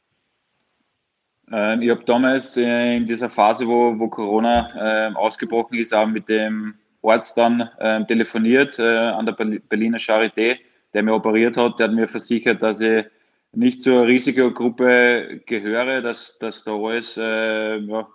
Ähm, 1.52 1.82
ich 1.82 1.90
habe 1.90 2.04
damals 2.06 2.58
äh, 2.58 2.98
in 2.98 3.06
dieser 3.06 3.30
Phase, 3.30 3.68
wo, 3.68 3.98
wo 3.98 4.08
Corona 4.08 4.68
äh, 4.76 5.14
ausgebrochen 5.14 5.78
ist, 5.78 5.94
auch 5.94 6.08
mit 6.08 6.30
dem 6.30 6.76
Arzt 7.04 7.38
dann 7.38 7.70
äh, 7.80 8.06
telefoniert 8.06 8.80
an 8.80 9.26
der 9.26 9.34
Berliner 9.34 9.98
Charité, 9.98 10.58
der 10.94 11.04
mir 11.04 11.16
operiert 11.16 11.58
hat. 11.58 11.80
Der 11.80 11.88
hat 11.88 11.96
mir 11.96 12.08
versichert, 12.08 12.62
dass 12.62 12.80
ich 12.80 13.06
nicht 13.54 13.82
zur 13.82 14.06
Risikogruppe 14.06 15.42
gehöre, 15.46 16.02
dass, 16.02 16.38
dass 16.40 16.64
da 16.64 16.76
alles, 16.76 17.18
äh, 17.18 17.78
ja, 17.78 18.08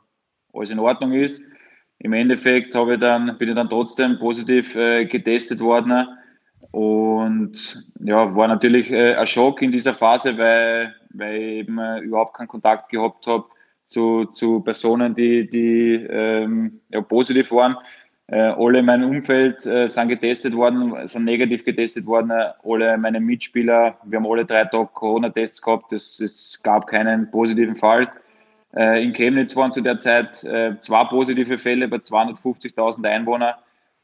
alles 0.53 0.71
in 0.71 0.79
Ordnung 0.79 1.13
ist. 1.13 1.43
Im 1.99 2.13
Endeffekt 2.13 2.75
habe 2.75 2.95
ich 2.95 3.01
dann, 3.01 3.37
bin 3.39 3.51
ich 3.51 3.55
dann 3.55 3.69
trotzdem 3.69 4.19
positiv 4.19 4.75
äh, 4.77 5.05
getestet 5.07 5.61
worden. 5.61 6.07
Und 6.77 7.87
ja, 8.01 8.37
war 8.37 8.49
natürlich 8.49 8.95
ein 8.95 9.27
Schock 9.27 9.63
in 9.63 9.71
dieser 9.71 9.95
Phase, 9.95 10.37
weil 10.37 10.95
weil 11.19 11.37
ich 11.37 11.43
eben 11.61 11.79
äh, 11.79 12.01
überhaupt 12.01 12.35
keinen 12.35 12.49
Kontakt 12.49 12.91
gehabt 12.91 13.27
habe 13.27 13.45
zu, 13.83 14.27
zu 14.27 14.61
Personen, 14.61 15.15
die, 15.15 15.49
die 15.49 15.95
ähm, 16.09 16.81
ja, 16.91 17.01
positiv 17.01 17.53
waren. 17.53 17.77
äh, 18.27 18.41
alle 18.41 18.81
in 18.81 18.85
meinem 18.85 19.09
Umfeld 19.09 19.65
äh, 19.67 19.89
sind 19.89 20.09
getestet 20.09 20.55
worden, 20.55 21.07
sind 21.07 21.25
negativ 21.25 21.65
getestet 21.65 22.07
worden, 22.07 22.33
alle 22.65 22.99
meine 22.99 23.21
Mitspieler, 23.21 23.97
wir 24.05 24.19
haben 24.19 24.27
alle 24.27 24.45
drei 24.45 24.65
Tage 24.65 24.91
Corona-Tests 24.93 25.63
gehabt, 25.63 25.93
es, 25.93 26.21
es 26.21 26.61
gab 26.63 26.89
keinen 26.89 27.31
positiven 27.31 27.77
Fall. 27.77 28.09
Äh, 28.75 29.03
in 29.05 29.13
Chemnitz 29.13 29.55
waren 29.55 29.73
zu 29.73 29.81
der 29.81 29.99
Zeit 29.99 30.43
äh, 30.45 30.77
zwei 30.81 31.05
positive 31.05 31.57
Fälle 31.57 31.89
bei 31.89 31.99
250.000 31.99 33.09
Einwohnern. 33.09 33.55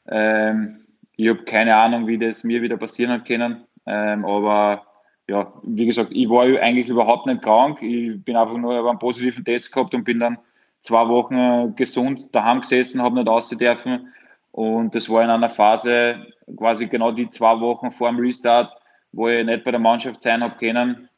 Ähm, 0.08 0.82
ich 1.16 1.28
habe 1.28 1.44
keine 1.44 1.76
Ahnung, 1.76 2.06
wie 2.06 2.18
das 2.18 2.44
mir 2.44 2.62
wieder 2.62 2.76
passieren 2.76 3.12
hat 3.12 3.26
können, 3.26 3.64
ähm, 3.86 4.24
aber 4.24 4.86
ja, 5.28 5.52
wie 5.62 5.86
gesagt, 5.86 6.10
ich 6.12 6.28
war 6.28 6.44
eigentlich 6.44 6.88
überhaupt 6.88 7.26
nicht 7.26 7.42
krank. 7.42 7.80
Ich 7.82 8.22
bin 8.24 8.36
einfach 8.36 8.56
nur 8.56 8.88
einen 8.88 8.98
positiven 8.98 9.44
Test 9.44 9.72
gehabt 9.72 9.94
und 9.94 10.04
bin 10.04 10.20
dann 10.20 10.38
zwei 10.80 11.08
Wochen 11.08 11.34
äh, 11.36 11.72
gesund 11.76 12.34
daheim 12.34 12.60
gesessen, 12.60 13.02
habe 13.02 13.16
nicht 13.16 13.28
raus 13.28 13.48
dürfen. 13.48 14.12
Und 14.50 14.94
das 14.94 15.08
war 15.08 15.24
in 15.24 15.30
einer 15.30 15.48
Phase, 15.48 16.26
quasi 16.56 16.86
genau 16.86 17.12
die 17.12 17.28
zwei 17.28 17.58
Wochen 17.60 17.90
vor 17.90 18.10
dem 18.10 18.18
Restart, 18.18 18.72
wo 19.12 19.28
ich 19.28 19.44
nicht 19.44 19.64
bei 19.64 19.70
der 19.70 19.80
Mannschaft 19.80 20.20
sein 20.20 20.42
habe 20.42 20.56
können. 20.58 21.08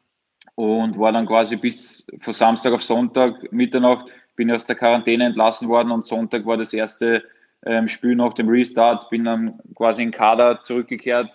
Und 0.55 0.99
war 0.99 1.11
dann 1.11 1.27
quasi 1.27 1.57
bis 1.57 2.07
von 2.21 2.33
Samstag 2.33 2.75
auf 2.75 2.85
Sonntag, 2.85 3.53
Mitternacht, 3.53 4.07
bin 4.37 4.49
ich 4.49 4.55
aus 4.55 4.67
der 4.67 4.77
Quarantäne 4.77 5.25
entlassen 5.25 5.69
worden 5.69 5.91
und 5.91 6.05
Sonntag 6.05 6.47
war 6.47 6.57
das 6.57 6.73
erste 6.73 7.25
ähm, 7.65 7.89
Spiel 7.89 8.17
nach 8.17 8.35
dem 8.35 8.49
Restart. 8.49 9.11
Bin 9.11 9.25
dann 9.25 9.59
quasi 9.75 10.03
in 10.03 10.11
Kader 10.11 10.61
zurückgekehrt. 10.61 11.31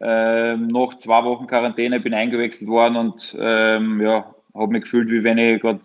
Ähm, 0.00 0.66
nach 0.68 0.94
zwei 0.94 1.24
Wochen 1.24 1.46
Quarantäne 1.46 2.00
bin 2.00 2.14
eingewechselt 2.14 2.68
worden 2.68 2.96
und 2.96 3.36
ähm, 3.38 4.00
ja, 4.00 4.34
habe 4.54 4.72
mich 4.72 4.82
gefühlt, 4.82 5.08
wie 5.08 5.22
wenn 5.22 5.38
ich 5.38 5.60
gerade 5.60 5.80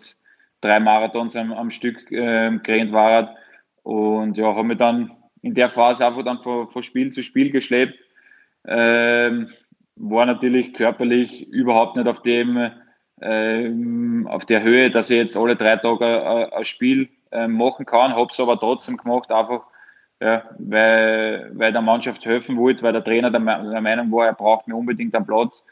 drei 0.60 0.80
Marathons 0.80 1.36
am, 1.36 1.52
am 1.52 1.70
Stück 1.70 2.10
äh, 2.10 2.58
gerannt 2.62 2.92
war. 2.92 3.36
Und 3.82 4.36
ja, 4.36 4.54
habe 4.54 4.64
mich 4.64 4.78
dann 4.78 5.12
in 5.42 5.54
der 5.54 5.70
Phase 5.70 6.06
einfach 6.06 6.24
dann 6.24 6.42
von, 6.42 6.70
von 6.70 6.82
Spiel 6.82 7.12
zu 7.12 7.22
Spiel 7.22 7.50
geschleppt. 7.50 7.98
Ähm, 8.66 9.48
war 9.96 10.26
natürlich 10.26 10.74
körperlich 10.74 11.48
überhaupt 11.48 11.96
nicht 11.96 12.08
auf 12.08 12.22
dem 12.22 12.70
ähm, 13.22 14.26
auf 14.28 14.46
der 14.46 14.62
Höhe, 14.62 14.90
dass 14.90 15.10
ich 15.10 15.18
jetzt 15.18 15.36
alle 15.36 15.56
drei 15.56 15.76
Tage 15.76 16.26
ein, 16.26 16.52
ein 16.52 16.64
Spiel 16.64 17.08
äh, 17.30 17.46
machen 17.46 17.86
kann, 17.86 18.14
habe 18.14 18.28
es 18.30 18.40
aber 18.40 18.58
trotzdem 18.58 18.96
gemacht, 18.96 19.30
einfach 19.30 19.62
ja, 20.20 20.44
weil, 20.58 21.50
weil 21.54 21.72
der 21.72 21.80
Mannschaft 21.80 22.24
helfen 22.26 22.58
wollte, 22.58 22.82
weil 22.82 22.92
der 22.92 23.04
Trainer 23.04 23.30
der, 23.30 23.40
der 23.40 23.80
Meinung 23.80 24.12
war, 24.12 24.26
er 24.26 24.34
braucht 24.34 24.68
mir 24.68 24.76
unbedingt 24.76 25.14
einen 25.14 25.26
Platz. 25.26 25.64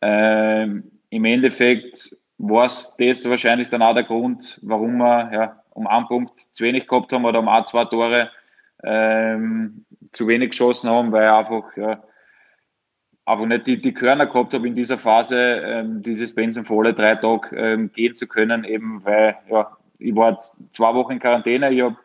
Ähm, 0.00 0.90
Im 1.10 1.24
Endeffekt 1.26 2.16
war 2.38 2.66
es 2.66 2.96
das 2.98 3.28
wahrscheinlich 3.28 3.68
dann 3.68 3.82
auch 3.82 3.94
der 3.94 4.04
Grund, 4.04 4.58
warum 4.62 4.96
wir 4.96 5.30
ja, 5.32 5.62
um 5.70 5.86
einen 5.86 6.06
Punkt 6.06 6.38
zu 6.38 6.64
wenig 6.64 6.88
gehabt 6.88 7.12
haben 7.12 7.26
oder 7.26 7.40
um 7.40 7.48
ein, 7.48 7.64
zwei 7.66 7.84
Tore 7.84 8.30
ähm, 8.82 9.84
zu 10.12 10.26
wenig 10.26 10.50
geschossen 10.50 10.88
haben, 10.88 11.12
weil 11.12 11.28
einfach, 11.28 11.76
ja, 11.76 12.02
einfach 13.26 13.46
nicht 13.46 13.66
die, 13.66 13.80
die 13.80 13.92
Körner 13.92 14.26
gehabt 14.26 14.54
habe 14.54 14.66
in 14.66 14.74
dieser 14.74 14.96
Phase, 14.96 15.38
ähm, 15.38 16.02
dieses 16.02 16.34
Pensum 16.34 16.64
für 16.64 16.78
alle 16.78 16.94
drei 16.94 17.16
Tage 17.16 17.54
ähm, 17.54 17.92
gehen 17.92 18.16
zu 18.16 18.26
können, 18.26 18.64
eben 18.64 19.04
weil 19.04 19.36
ja, 19.50 19.76
ich 19.98 20.16
war 20.16 20.38
zwei 20.38 20.94
Wochen 20.94 21.12
in 21.12 21.18
Quarantäne, 21.18 21.70
ich 21.70 21.82
habe 21.82 21.96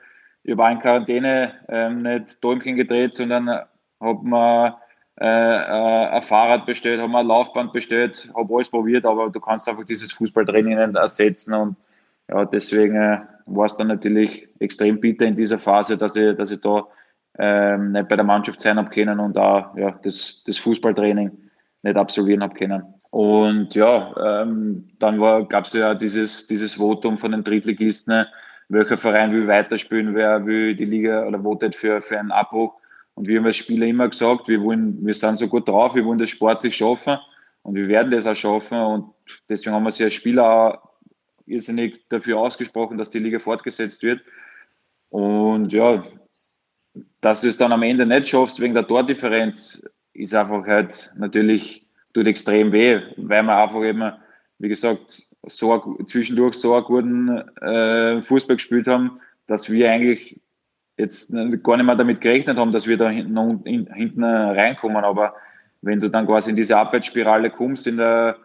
ich 0.46 0.56
hab 0.56 0.72
in 0.72 0.80
Quarantäne 0.80 1.54
ähm, 1.68 2.04
nicht 2.04 2.44
Däumchen 2.44 2.76
gedreht, 2.76 3.14
sondern 3.16 3.50
habe 3.50 4.24
mir 4.24 4.78
äh, 5.20 5.26
äh, 5.26 6.08
ein 6.08 6.22
Fahrrad 6.22 6.66
bestellt, 6.66 7.02
habe 7.02 7.12
mir 7.12 7.20
ein 7.20 7.28
Laufband 7.28 7.74
bestellt, 7.74 8.30
habe 8.36 8.54
alles 8.54 8.70
probiert, 8.70 9.06
aber 9.06 9.30
du 9.30 9.40
kannst 9.40 9.68
einfach 9.68 9.86
dieses 9.86 10.12
Fußballtraining 10.12 10.78
nicht 10.78 10.96
ersetzen 10.96 11.54
und 11.56 11.76
ja, 12.30 12.46
deswegen 12.46 12.96
äh, 12.96 13.22
war 13.48 13.66
es 13.66 13.76
dann 13.76 13.88
natürlich 13.88 14.48
extrem 14.60 15.00
bitter 15.00 15.26
in 15.26 15.36
dieser 15.36 15.58
Phase, 15.58 15.98
dass 15.98 16.16
ich, 16.16 16.36
dass 16.36 16.52
ich 16.52 16.62
da 16.62 16.88
ähm, 17.40 17.92
nicht 17.92 18.08
bei 18.08 18.16
der 18.16 18.26
Mannschaft 18.26 18.62
sein 18.62 18.78
habe 18.78 18.90
können 18.90 19.20
und 19.20 19.38
auch 19.38 19.76
ja, 19.76 19.92
das, 20.04 20.44
das 20.46 20.58
Fußballtraining 20.60 21.32
nicht 21.82 21.98
absolvieren 21.98 22.44
habe 22.44 22.56
können. 22.56 22.84
Und 23.10 23.74
ja, 23.74 24.42
ähm, 24.44 24.90
dann 25.00 25.20
gab 25.48 25.66
es 25.66 25.74
ja 25.74 25.96
dieses, 25.96 26.48
dieses 26.48 26.76
Votum 26.76 27.18
von 27.18 27.32
den 27.32 27.44
Drittligisten, 27.44 28.26
welcher 28.70 28.98
Verein 28.98 29.32
will 29.32 29.48
weiterspielen, 29.48 30.16
wer 30.16 30.46
will 30.46 30.76
die 30.76 30.86
Liga 30.86 31.26
oder 31.26 31.42
votet 31.42 31.76
für, 31.76 32.02
für 32.02 32.20
einen 32.20 32.32
Abbruch. 32.32 32.74
Und 33.14 33.28
wir 33.28 33.40
haben 33.40 33.46
als 33.46 33.58
Spieler 33.58 33.86
immer 33.88 34.10
gesagt, 34.10 34.48
wir 34.48 34.62
wollen, 34.62 35.06
wir 35.06 35.14
sind 35.14 35.36
so 35.36 35.48
gut 35.48 35.68
drauf, 35.68 35.96
wir 35.96 36.06
wollen 36.06 36.18
das 36.18 36.30
sportlich 36.30 36.76
schaffen 36.76 37.18
und 37.64 37.76
wir 37.76 37.88
werden 37.88 38.12
das 38.12 38.26
auch 38.26 38.36
schaffen. 38.36 38.78
Und 38.78 39.14
deswegen 39.50 39.76
haben 39.76 39.84
wir 39.84 39.92
sich 39.92 40.04
als 40.04 40.14
Spieler 40.14 40.50
auch 40.50 40.90
irrsinnig 41.46 42.08
dafür 42.10 42.40
ausgesprochen, 42.40 42.98
dass 42.98 43.12
die 43.12 43.20
Liga 43.20 43.40
fortgesetzt 43.40 44.04
wird. 44.04 44.22
Und 45.10 45.72
ja, 45.72 46.04
dass 47.22 47.42
du 47.42 47.48
es 47.48 47.58
dann 47.58 47.72
am 47.72 47.84
Ende 47.84 48.06
nicht 48.06 48.28
schaffst 48.28 48.60
wegen 48.60 48.74
der 48.74 48.88
Tordifferenz, 48.88 49.88
ist 50.14 50.36
einfach 50.36 50.66
halt 50.66 51.14
natürlich, 51.18 51.88
tut 52.14 52.28
extrem 52.28 52.72
weh, 52.72 53.02
weil 53.18 53.44
wir 53.44 53.58
einfach 53.58 53.84
eben, 53.84 54.12
wie 54.60 54.70
gesagt, 54.70 55.28
so 55.48 55.98
zwischendurch 56.06 56.56
so 56.56 56.76
einen 56.76 56.86
guten 56.86 57.30
äh, 57.62 58.22
Fußball 58.22 58.56
gespielt 58.56 58.88
haben, 58.88 59.20
dass 59.48 59.70
wir 59.70 59.92
eigentlich 59.92 60.40
jetzt 60.98 61.34
gar 61.64 61.78
nicht 61.78 61.86
mehr 61.86 61.96
damit 61.96 62.22
gerechnet 62.22 62.58
haben, 62.58 62.72
dass 62.72 62.88
wir 62.88 62.98
da 62.98 63.10
hinten, 63.10 63.64
hinten 63.66 64.24
reinkommen. 64.24 65.04
Aber 65.04 65.36
wenn 65.82 66.00
du 66.00 66.10
dann 66.10 66.26
quasi 66.26 66.50
in 66.50 66.56
diese 66.56 66.78
Abwärtsspirale 66.78 67.50
kommst, 67.50 67.86
in 67.86 67.98
der, 67.98 68.38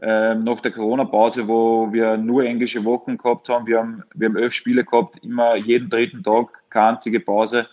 äh, 0.00 0.34
nach 0.34 0.60
der 0.60 0.72
Corona-Pause, 0.72 1.46
wo 1.46 1.92
wir 1.92 2.16
nur 2.16 2.44
englische 2.44 2.84
Wochen 2.84 3.18
gehabt 3.18 3.48
haben, 3.48 3.66
wir 3.66 3.78
haben, 3.78 4.02
wir 4.14 4.28
haben 4.28 4.36
elf 4.36 4.52
Spiele 4.52 4.84
gehabt, 4.84 5.18
immer 5.22 5.56
jeden 5.56 5.90
dritten 5.90 6.22
Tag, 6.22 6.48
keine 6.70 6.94
einzige 6.94 7.20
Pause. 7.20 7.66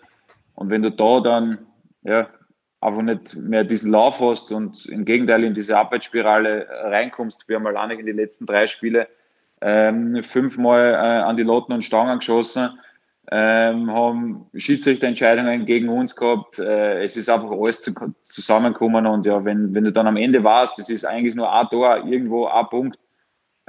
Und 0.55 0.69
wenn 0.69 0.81
du 0.81 0.91
da 0.91 1.21
dann 1.21 1.59
ja, 2.03 2.27
einfach 2.81 3.01
nicht 3.01 3.35
mehr 3.35 3.63
diesen 3.63 3.91
Lauf 3.91 4.19
hast 4.21 4.51
und 4.51 4.85
im 4.85 5.05
Gegenteil 5.05 5.43
in 5.43 5.53
diese 5.53 5.77
Abwärtsspirale 5.77 6.67
reinkommst, 6.83 7.47
wir 7.47 7.57
haben 7.57 7.67
alleine 7.67 7.95
in 7.95 8.05
die 8.05 8.11
letzten 8.11 8.45
drei 8.45 8.67
Spiele 8.67 9.07
ähm, 9.61 10.23
fünfmal 10.23 10.93
äh, 10.93 10.95
an 10.95 11.35
die 11.35 11.43
Lotten 11.43 11.73
und 11.73 11.83
Stangen 11.83 12.19
geschossen, 12.19 12.79
ähm, 13.31 13.91
haben 13.91 14.47
Schiedsrichterentscheidungen 14.55 15.65
gegen 15.65 15.89
uns 15.89 16.15
gehabt. 16.15 16.59
Äh, 16.59 17.03
es 17.03 17.17
ist 17.17 17.29
einfach 17.29 17.51
alles 17.51 17.81
zu, 17.81 17.93
zusammengekommen 18.21 19.05
und 19.05 19.25
ja, 19.25 19.43
wenn, 19.43 19.73
wenn 19.73 19.83
du 19.83 19.91
dann 19.91 20.07
am 20.07 20.17
Ende 20.17 20.43
warst, 20.43 20.79
das 20.79 20.89
ist 20.89 21.05
eigentlich 21.05 21.35
nur 21.35 21.51
ein 21.51 21.67
Tor, 21.67 22.05
irgendwo 22.05 22.47
ein 22.47 22.67
Punkt, 22.67 22.97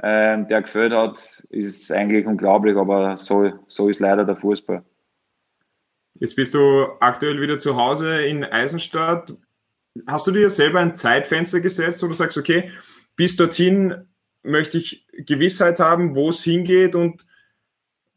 ähm, 0.01 0.47
der 0.47 0.61
gefällt 0.61 0.93
hat, 0.93 1.45
ist 1.49 1.91
eigentlich 1.91 2.25
unglaublich, 2.25 2.77
aber 2.77 3.17
so, 3.17 3.51
so 3.67 3.89
ist 3.89 3.99
leider 3.99 4.25
der 4.25 4.37
Fußball. 4.37 4.83
Jetzt 6.21 6.35
bist 6.35 6.53
du 6.53 6.85
aktuell 6.99 7.41
wieder 7.41 7.57
zu 7.57 7.75
Hause 7.75 8.21
in 8.21 8.45
Eisenstadt. 8.45 9.33
Hast 10.05 10.27
du 10.27 10.31
dir 10.31 10.51
selber 10.51 10.79
ein 10.79 10.95
Zeitfenster 10.95 11.61
gesetzt, 11.61 12.03
wo 12.03 12.07
du 12.07 12.13
sagst, 12.13 12.37
okay, 12.37 12.69
bis 13.15 13.35
dorthin 13.35 14.05
möchte 14.43 14.77
ich 14.77 15.07
Gewissheit 15.11 15.79
haben, 15.79 16.15
wo 16.15 16.29
es 16.29 16.43
hingeht 16.43 16.95
und 16.95 17.25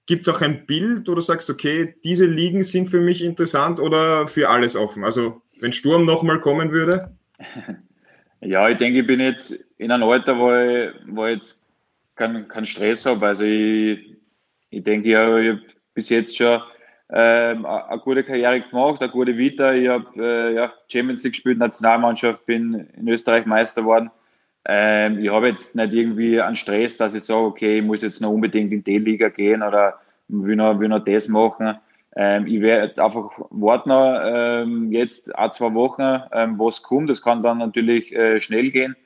Gibt 0.06 0.28
es 0.28 0.34
auch 0.34 0.42
ein 0.42 0.66
Bild, 0.66 1.08
wo 1.08 1.14
du 1.14 1.23
sagst, 1.23 1.49
okay, 1.49 1.94
diese 2.04 2.26
Ligen 2.26 2.62
sind 2.62 2.90
für 2.90 3.00
mich 3.00 3.25
interessant 3.25 3.80
oder 3.80 4.26
für 4.26 4.50
alles 4.50 4.76
offen? 4.76 5.02
Also 5.02 5.40
wenn 5.61 5.73
Sturm 5.73 6.04
nochmal 6.04 6.40
kommen 6.40 6.70
würde? 6.70 7.16
Ja, 8.46 8.68
ich 8.68 8.76
denke, 8.76 9.00
ich 9.00 9.06
bin 9.06 9.20
jetzt 9.20 9.52
in 9.78 9.90
einem 9.90 10.06
Alter, 10.06 10.38
wo 10.38 10.52
ich, 10.52 10.90
wo 11.06 11.25
ich 11.25 11.37
jetzt 11.37 11.66
keinen 12.14 12.46
kein 12.46 12.66
Stress 12.66 13.06
habe. 13.06 13.26
Also 13.26 13.44
ich, 13.44 14.18
ich 14.68 14.82
denke, 14.84 15.08
ich 15.08 15.16
habe 15.16 15.62
bis 15.94 16.11
jetzt 16.11 16.37
schon 16.37 16.61
ähm, 17.11 17.66
eine 17.66 18.00
gute 18.00 18.25
Karriere 18.25 18.62
gemacht, 18.62 19.02
eine 19.02 19.12
gute 19.12 19.37
Vita. 19.37 19.73
Ich 19.75 19.88
habe 19.88 20.06
äh, 20.16 20.54
ja, 20.54 20.73
Champions 20.88 21.23
League 21.23 21.34
gespielt, 21.34 21.58
Nationalmannschaft, 21.58 22.46
bin 22.46 22.88
in 22.96 23.08
Österreich 23.08 23.46
Meister 23.46 23.82
geworden. 23.82 24.11
Ähm, 24.66 25.18
ich 25.18 25.30
habe 25.30 25.49
jetzt 25.49 25.76
nicht 25.76 25.92
irgendwie 25.92 26.40
einen 26.40 26.56
Stress, 26.56 26.96
dass 26.96 27.14
ich 27.14 27.25
sage, 27.25 27.44
okay, 27.44 27.78
ich 27.78 27.84
muss 27.84 28.02
jetzt 28.02 28.23
noch 28.23 28.30
unbedingt 28.30 28.73
in 28.73 28.82
die 28.82 28.99
Liga 28.99 29.28
gehen 29.28 29.62
oder 29.62 30.00
will 30.28 30.56
noch, 30.56 30.78
will 30.78 30.88
noch 30.88 31.04
das 31.04 31.28
machen. 31.28 31.76
Ähm, 32.16 32.46
ich 32.46 32.61
werde 32.61 33.02
einfach 33.02 33.30
warten 33.50 33.90
ähm, 33.92 34.92
jetzt 34.92 35.34
ein, 35.37 35.52
zwei 35.52 35.75
Wochen, 35.75 36.23
ähm, 36.32 36.58
was 36.58 36.82
kommt. 36.82 37.11
Das 37.11 37.20
kann 37.20 37.42
dann 37.42 37.58
natürlich 37.58 38.14
äh, 38.14 38.40
schnell 38.40 38.70
gehen. 38.70 38.96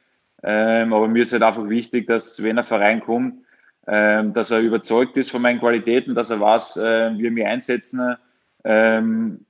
Ähm, 0.43 0.93
aber 0.93 1.09
mir 1.09 1.23
ist 1.23 1.33
halt 1.33 1.43
einfach 1.43 1.69
wichtig, 1.69 2.07
dass 2.07 2.43
wenn 2.43 2.59
ein 2.59 2.64
Verein 2.64 3.00
kommt, 3.00 3.43
dass 3.90 4.50
er 4.50 4.61
überzeugt 4.61 5.16
ist 5.16 5.30
von 5.30 5.40
meinen 5.40 5.61
Qualitäten, 5.61 6.14
dass 6.14 6.28
er 6.28 6.40
weiß, 6.40 6.76
äh, 6.76 7.11
wie 7.16 7.26
er 7.26 7.30
mich 7.30 7.47
einsetzen 7.47 8.16
ähm, 8.64 9.47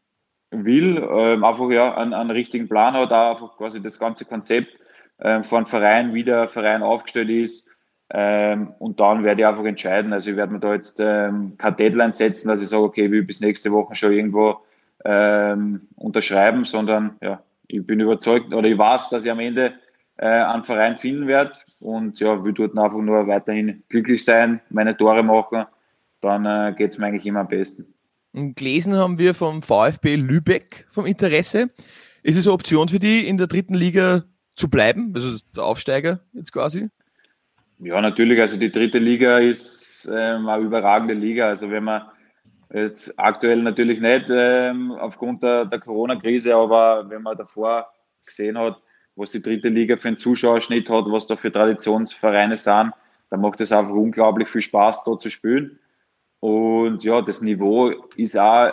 will, 0.51 1.03
einfach 1.03 1.69
ja 1.71 1.97
einen, 1.97 2.15
einen 2.15 2.31
richtigen 2.31 2.69
Plan 2.69 2.95
hat, 2.95 3.13
auch 3.13 3.33
einfach 3.33 3.57
quasi 3.57 3.83
das 3.83 3.99
ganze 3.99 4.25
Konzept 4.25 4.79
ähm, 5.21 5.43
von 5.43 5.67
Verein, 5.67 6.15
wie 6.15 6.23
der 6.23 6.49
Verein 6.49 6.83
aufgestellt 6.83 7.31
ist. 7.31 7.69
Ähm, 8.11 8.73
und 8.79 9.01
dann 9.01 9.25
werde 9.25 9.43
ich 9.43 9.47
einfach 9.47 9.65
entscheiden. 9.65 10.13
Also 10.13 10.31
ich 10.31 10.37
werde 10.37 10.53
mir 10.53 10.61
da 10.61 10.73
jetzt 10.73 10.99
ähm, 11.01 11.55
keine 11.59 11.77
Deadline 11.77 12.13
setzen, 12.13 12.49
dass 12.49 12.63
ich 12.63 12.69
sage, 12.69 12.85
okay, 12.85 13.07
ich 13.07 13.11
will 13.11 13.25
bis 13.25 13.41
nächste 13.41 13.73
Woche 13.73 13.95
schon 13.95 14.13
irgendwo 14.13 14.61
ähm, 15.05 15.89
unterschreiben, 15.97 16.65
sondern 16.65 17.17
ja, 17.21 17.43
ich 17.67 17.87
bin 17.87 18.01
überzeugt 18.01 18.55
oder 18.55 18.67
ich 18.67 18.79
weiß, 18.79 19.11
dass 19.11 19.25
ich 19.25 19.31
am 19.31 19.41
Ende 19.41 19.75
äh, 20.19 20.27
einen 20.27 20.65
Verein 20.65 20.99
finden 20.99 21.27
werde 21.27 21.53
und 21.81 22.21
ja, 22.21 22.45
will 22.45 22.53
dort 22.53 22.77
einfach 22.77 22.99
nur 22.99 23.27
weiterhin 23.27 23.83
glücklich 23.89 24.25
sein, 24.25 24.61
meine 24.69 24.97
Tore 24.97 25.23
machen, 25.23 25.65
dann 26.21 26.45
äh, 26.45 26.75
geht 26.77 26.91
es 26.91 26.99
mir 26.99 27.07
eigentlich 27.07 27.27
immer 27.27 27.41
am 27.41 27.49
besten. 27.49 27.95
gelesen 28.33 28.97
haben 28.97 29.19
wir 29.19 29.35
vom 29.35 29.63
VfB 29.63 30.17
Lübeck 30.17 30.87
vom 30.91 31.07
Interesse. 31.07 31.71
Ist 32.23 32.37
es 32.37 32.47
eine 32.47 32.55
Option 32.55 32.89
für 32.89 32.99
die, 32.99 33.27
in 33.27 33.39
der 33.39 33.47
dritten 33.47 33.75
Liga 33.75 34.25
zu 34.57 34.69
bleiben? 34.69 35.13
Also 35.15 35.39
der 35.55 35.65
Aufsteiger 35.65 36.21
jetzt 36.33 36.53
quasi? 36.53 36.89
Ja, 37.79 38.01
natürlich. 38.01 38.41
Also 38.41 38.57
die 38.57 38.73
dritte 38.73 38.99
Liga 38.99 39.39
ist 39.39 40.11
ähm, 40.13 40.49
eine 40.49 40.65
überragende 40.65 41.15
Liga. 41.15 41.47
Also 41.47 41.71
wenn 41.71 41.85
man 41.85 42.03
jetzt 42.75 43.19
aktuell 43.19 43.63
natürlich 43.63 44.01
nicht 44.01 44.27
ähm, 44.31 44.91
aufgrund 44.91 45.45
der, 45.45 45.65
der 45.65 45.79
Corona-Krise, 45.79 46.57
aber 46.57 47.09
wenn 47.09 47.23
man 47.23 47.39
davor 47.39 47.87
gesehen 48.27 48.59
hat, 48.59 48.83
was 49.19 49.33
die 49.33 49.43
dritte 49.43 49.69
Liga 49.69 49.97
für 49.97 50.09
einen 50.09 50.17
Zuschauerschnitt 50.17 50.89
hat, 50.89 51.05
was 51.09 51.27
da 51.27 51.37
für 51.37 51.51
Traditionsvereine 51.51 52.57
sind, 52.57 52.93
dann 53.31 53.41
macht 53.41 53.61
es 53.61 53.73
einfach 53.73 53.93
unglaublich 53.93 54.49
viel 54.49 54.61
Spaß, 54.61 55.03
da 55.03 55.19
zu 55.19 55.29
spielen. 55.29 55.79
Und 56.41 57.03
ja, 57.03 57.21
das 57.21 57.43
Niveau 57.43 57.93
ist 58.17 58.39
auch 58.39 58.73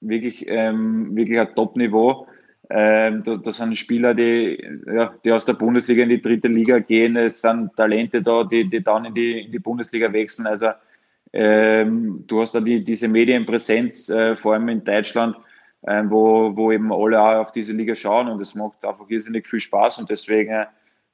wirklich, 0.00 0.46
ähm, 0.48 1.14
wirklich 1.14 1.38
ein 1.38 1.54
Top-Niveau. 1.54 2.26
Ähm, 2.70 3.22
da, 3.22 3.36
da, 3.36 3.52
sind 3.52 3.76
Spieler, 3.76 4.14
die, 4.14 4.64
ja, 4.86 5.14
die 5.24 5.32
aus 5.32 5.44
der 5.44 5.52
Bundesliga 5.52 6.02
in 6.02 6.08
die 6.08 6.22
dritte 6.22 6.48
Liga 6.48 6.78
gehen. 6.78 7.16
Es 7.16 7.42
sind 7.42 7.76
Talente 7.76 8.22
da, 8.22 8.44
die, 8.44 8.68
die 8.68 8.82
dann 8.82 9.04
in 9.04 9.14
die, 9.14 9.40
in 9.42 9.52
die 9.52 9.58
Bundesliga 9.58 10.10
wechseln. 10.10 10.46
Also 10.46 10.68
ähm, 11.34 12.24
du 12.26 12.40
hast 12.40 12.54
da 12.54 12.60
die, 12.60 12.82
diese 12.82 13.08
Medienpräsenz, 13.08 14.08
äh, 14.08 14.36
vor 14.36 14.54
allem 14.54 14.68
in 14.68 14.84
Deutschland, 14.84 15.36
äh, 15.82 16.02
wo, 16.06 16.56
wo 16.56 16.72
eben 16.72 16.92
alle 16.92 17.20
auch 17.20 17.34
auf 17.42 17.52
diese 17.52 17.72
Liga 17.72 17.94
schauen 17.94 18.28
und 18.28 18.40
es 18.40 18.54
macht 18.54 18.84
einfach 18.84 19.08
irrsinnig 19.08 19.46
viel 19.46 19.60
Spaß 19.60 19.98
und 19.98 20.10
deswegen, 20.10 20.66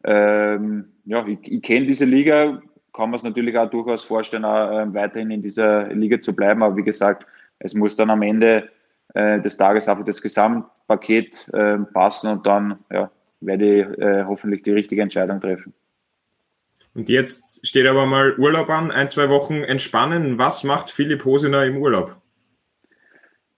ähm, 0.05 0.85
ja, 1.05 1.27
ich, 1.27 1.39
ich 1.43 1.63
kenne 1.63 1.87
diese 1.87 2.05
Liga, 2.05 2.61
kann 2.93 3.11
man 3.11 3.15
es 3.15 3.23
natürlich 3.23 3.57
auch 3.57 3.71
durchaus 3.71 4.03
vorstellen, 4.03 4.45
auch, 4.45 4.71
äh, 4.71 4.95
weiterhin 4.95 5.31
in 5.31 5.43
dieser 5.43 5.89
Liga 5.89 6.21
zu 6.21 6.35
bleiben. 6.35 6.63
Aber 6.63 6.77
wie 6.77 6.83
gesagt, 6.83 7.27
es 7.61 7.75
muss 7.75 7.97
dann 7.97 8.11
am 8.11 8.23
Ende 8.23 8.69
äh, 9.15 9.41
des 9.41 9.57
Tages 9.57 9.89
einfach 9.89 10.05
das 10.05 10.21
Gesamtpaket 10.21 11.49
äh, 11.53 11.79
passen 11.79 12.31
und 12.31 12.47
dann 12.47 12.79
ja, 12.91 13.11
werde 13.41 13.81
ich 13.81 13.99
äh, 13.99 14.25
hoffentlich 14.25 14.63
die 14.63 14.73
richtige 14.73 15.03
Entscheidung 15.03 15.41
treffen. 15.41 15.73
Und 16.95 17.09
jetzt 17.09 17.67
steht 17.67 17.87
aber 17.87 18.07
mal 18.07 18.37
Urlaub 18.39 18.69
an, 18.71 18.91
ein, 18.91 19.09
zwei 19.09 19.29
Wochen 19.29 19.63
entspannen. 19.63 20.39
Was 20.39 20.65
macht 20.65 20.91
Philipp 20.91 21.25
Hosener 21.25 21.65
im 21.65 21.77
Urlaub? 21.77 22.18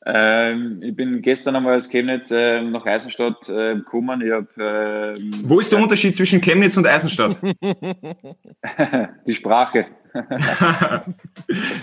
Ähm, 0.06 0.80
ich 0.82 0.96
bin 0.96 1.20
gestern 1.20 1.56
einmal 1.56 1.76
aus 1.76 1.90
Chemnitz 1.90 2.30
äh, 2.30 2.62
nach 2.62 2.86
Eisenstadt 2.86 3.48
äh, 3.48 3.74
gekommen. 3.74 4.22
Ich 4.22 4.32
hab, 4.32 4.46
ähm, 4.56 5.32
Wo 5.42 5.60
ist 5.60 5.70
der 5.72 5.78
Unterschied 5.78 6.16
zwischen 6.16 6.40
Chemnitz 6.40 6.76
und 6.78 6.86
Eisenstadt? 6.86 7.38
Die 9.26 9.34
Sprache. 9.34 9.86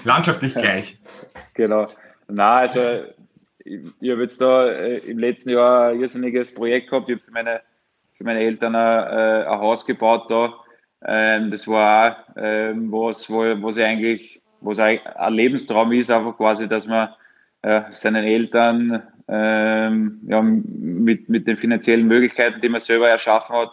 Landschaftlich 0.04 0.56
gleich. 0.56 0.98
Genau. 1.54 1.88
Na, 2.28 2.56
also 2.56 3.04
ich, 3.64 3.82
ich 4.00 4.12
habe 4.12 4.24
jetzt 4.24 4.42
da 4.42 4.68
äh, 4.68 4.98
im 5.00 5.20
letzten 5.20 5.52
Jahr 5.52 5.90
ein 5.90 6.02
irrsinniges 6.02 6.54
Projekt 6.54 6.90
gehabt. 6.90 7.10
Ich 7.10 7.16
habe 7.16 7.24
für 7.24 7.32
meine, 7.32 7.62
für 8.14 8.24
meine 8.24 8.40
Eltern 8.40 8.76
ein, 8.76 9.08
äh, 9.08 9.46
ein 9.48 9.60
Haus 9.60 9.86
gebaut 9.86 10.30
da. 10.32 10.56
Ähm, 11.06 11.52
das 11.52 11.68
war 11.68 12.12
auch 12.12 12.18
ähm, 12.36 12.92
was, 12.92 13.30
wo, 13.30 13.42
was 13.62 13.78
ich 13.78 13.84
eigentlich, 13.84 14.42
was 14.62 14.80
ein 14.80 15.00
Lebenstraum 15.30 15.92
ist, 15.92 16.10
einfach 16.10 16.36
quasi, 16.36 16.68
dass 16.68 16.88
man 16.88 17.10
äh, 17.62 17.82
seinen 17.92 18.24
Eltern 18.24 19.04
ähm, 19.28 20.22
ja, 20.28 20.42
mit, 20.42 21.30
mit 21.30 21.48
den 21.48 21.58
finanziellen 21.58 22.08
Möglichkeiten, 22.08 22.62
die 22.62 22.70
man 22.70 22.80
selber 22.80 23.10
erschaffen 23.10 23.56
hat, 23.56 23.72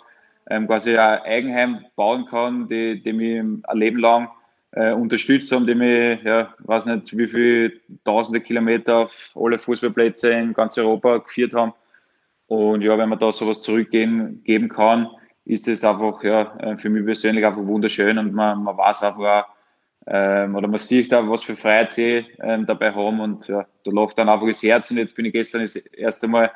ähm, 0.51 0.67
quasi 0.67 0.97
ein 0.97 1.21
Eigenheim 1.21 1.85
bauen 1.97 2.27
kann, 2.27 2.69
die, 2.69 3.01
die 3.01 3.13
mich 3.13 3.41
ein 3.41 3.63
Leben 3.79 3.99
lang 3.99 4.29
äh, 4.73 4.93
unterstützt 4.93 5.53
haben, 5.53 5.67
die 5.67 5.75
mich, 5.75 6.23
ja, 6.23 6.55
weiß 6.59 6.87
nicht, 6.87 7.17
wie 7.17 7.29
viele 7.29 7.73
tausende 8.05 8.41
Kilometer 8.41 8.99
auf 8.99 9.31
alle 9.35 9.59
Fußballplätze 9.59 10.31
in 10.31 10.53
ganz 10.53 10.77
Europa 10.77 11.19
geführt 11.19 11.55
haben. 11.55 11.73
Und 12.47 12.83
ja, 12.83 12.99
wenn 12.99 13.09
man 13.09 13.19
da 13.19 13.33
sowas 13.33 13.61
zurückgeben 13.61 14.43
geben 14.45 14.69
kann, 14.69 15.09
ist 15.45 15.69
es 15.69 15.85
einfach 15.85 16.23
ja, 16.25 16.57
äh, 16.59 16.77
für 16.77 16.91
mich 16.91 17.05
persönlich 17.05 17.47
einfach 17.47 17.65
wunderschön 17.65 18.19
und 18.19 18.33
man, 18.33 18.63
man 18.63 18.77
weiß 18.77 19.03
einfach 19.03 19.45
auch, 19.45 19.54
ähm, 20.07 20.55
oder 20.55 20.69
man 20.69 20.79
sieht 20.79 21.13
da, 21.13 21.29
was 21.29 21.45
für 21.45 21.57
Freiheit 21.57 21.91
sie 21.91 22.27
ähm, 22.43 22.67
dabei 22.67 22.93
haben 22.93 23.21
und 23.21 23.49
ja, 23.49 23.67
da 23.85 23.91
lacht 23.91 24.19
dann 24.19 24.29
einfach 24.29 24.47
das 24.47 24.63
Herz 24.63 24.91
und 24.91 24.99
jetzt 24.99 25.17
bin 25.17 25.25
ich 25.25 25.33
gestern 25.33 25.63
das 25.63 25.77
erste 25.77 26.29
Mal 26.29 26.51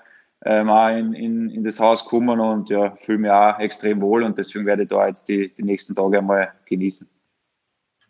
ähm, 0.45 0.69
auch 0.69 0.89
in, 0.89 1.15
in, 1.15 1.51
in 1.51 1.63
das 1.63 1.81
Haus 1.81 2.05
gekommen 2.05 2.41
und 2.41 2.71
ja, 2.71 2.95
fühle 2.97 3.19
mich 3.19 3.31
auch 3.31 3.59
extrem 3.59 4.01
wohl 4.01 4.23
und 4.23 4.37
deswegen 4.39 4.67
werde 4.67 4.83
ich 4.83 4.89
da 4.89 5.07
jetzt 5.07 5.29
die, 5.29 5.53
die 5.55 5.63
nächsten 5.63 5.95
Tage 5.95 6.19
einmal 6.19 6.53
genießen. 6.67 7.09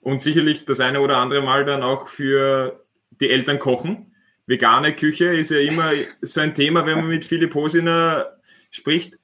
Und 0.01 0.20
sicherlich 0.20 0.64
das 0.64 0.81
eine 0.81 1.01
oder 1.01 1.16
andere 1.16 1.42
Mal 1.42 1.64
dann 1.64 1.83
auch 1.83 2.09
für 2.09 2.85
die 3.20 3.31
Eltern 3.31 3.59
kochen. 3.59 4.14
Vegane 4.46 4.92
Küche 4.92 5.27
ist 5.37 5.51
ja 5.51 5.59
immer 5.59 5.92
so 6.20 6.40
ein 6.40 6.55
Thema, 6.55 6.87
wenn 6.87 6.98
man 6.98 7.09
mit 7.09 7.24
Philipp 7.24 7.55
Hosiner 7.55 8.27
spricht 8.70 9.18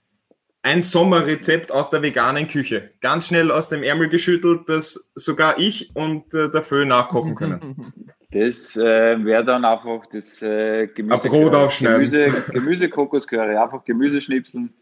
ein 0.65 0.81
Sommerrezept 0.81 1.71
aus 1.71 1.91
der 1.91 2.01
veganen 2.01 2.49
Küche. 2.49 2.91
Ganz 3.03 3.29
schnell 3.29 3.51
aus 3.53 3.69
dem 3.69 3.83
Ärmel 3.83 4.09
geschüttelt, 4.09 4.67
dass 4.67 5.11
sogar 5.15 5.59
ich 5.59 5.95
und 5.95 6.33
äh, 6.33 6.51
der 6.51 6.63
Föhn 6.63 6.89
nachkochen 6.89 7.37
können. 7.37 7.77
Das 8.31 8.77
äh, 8.77 9.25
wäre 9.25 9.45
dann 9.45 9.65
einfach 9.65 10.07
das 10.11 10.43
äh, 10.43 10.89
Gemüse, 10.89 11.23
ein 11.23 11.31
Brot 11.31 11.55
aufschneiden. 11.55 12.11
Gemüse, 12.11 12.51
Gemüse 12.51 12.89
Kokoscurry. 12.89 13.57
Einfach 13.57 13.85
Gemüse 13.85 14.21
schnipseln, 14.21 14.75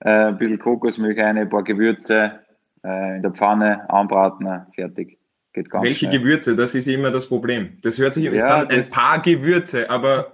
äh, 0.00 0.08
ein 0.08 0.36
bisschen 0.36 0.58
Kokosmilch 0.58 1.16
rein, 1.16 1.38
ein 1.38 1.48
paar 1.48 1.62
Gewürze 1.62 2.40
äh, 2.82 3.14
in 3.14 3.22
der 3.22 3.30
Pfanne 3.30 3.88
anbraten, 3.88 4.48
fertig. 4.74 5.16
Geht 5.52 5.70
ganz 5.70 5.84
Welche 5.84 6.06
schnell. 6.06 6.18
Gewürze? 6.18 6.56
Das 6.56 6.74
ist 6.74 6.88
immer 6.88 7.12
das 7.12 7.28
Problem. 7.28 7.78
Das 7.82 8.00
hört 8.00 8.14
sich 8.14 8.24
ja, 8.24 8.64
dann 8.64 8.68
ein 8.68 8.90
paar 8.90 9.22
Gewürze, 9.22 9.88
aber 9.88 10.32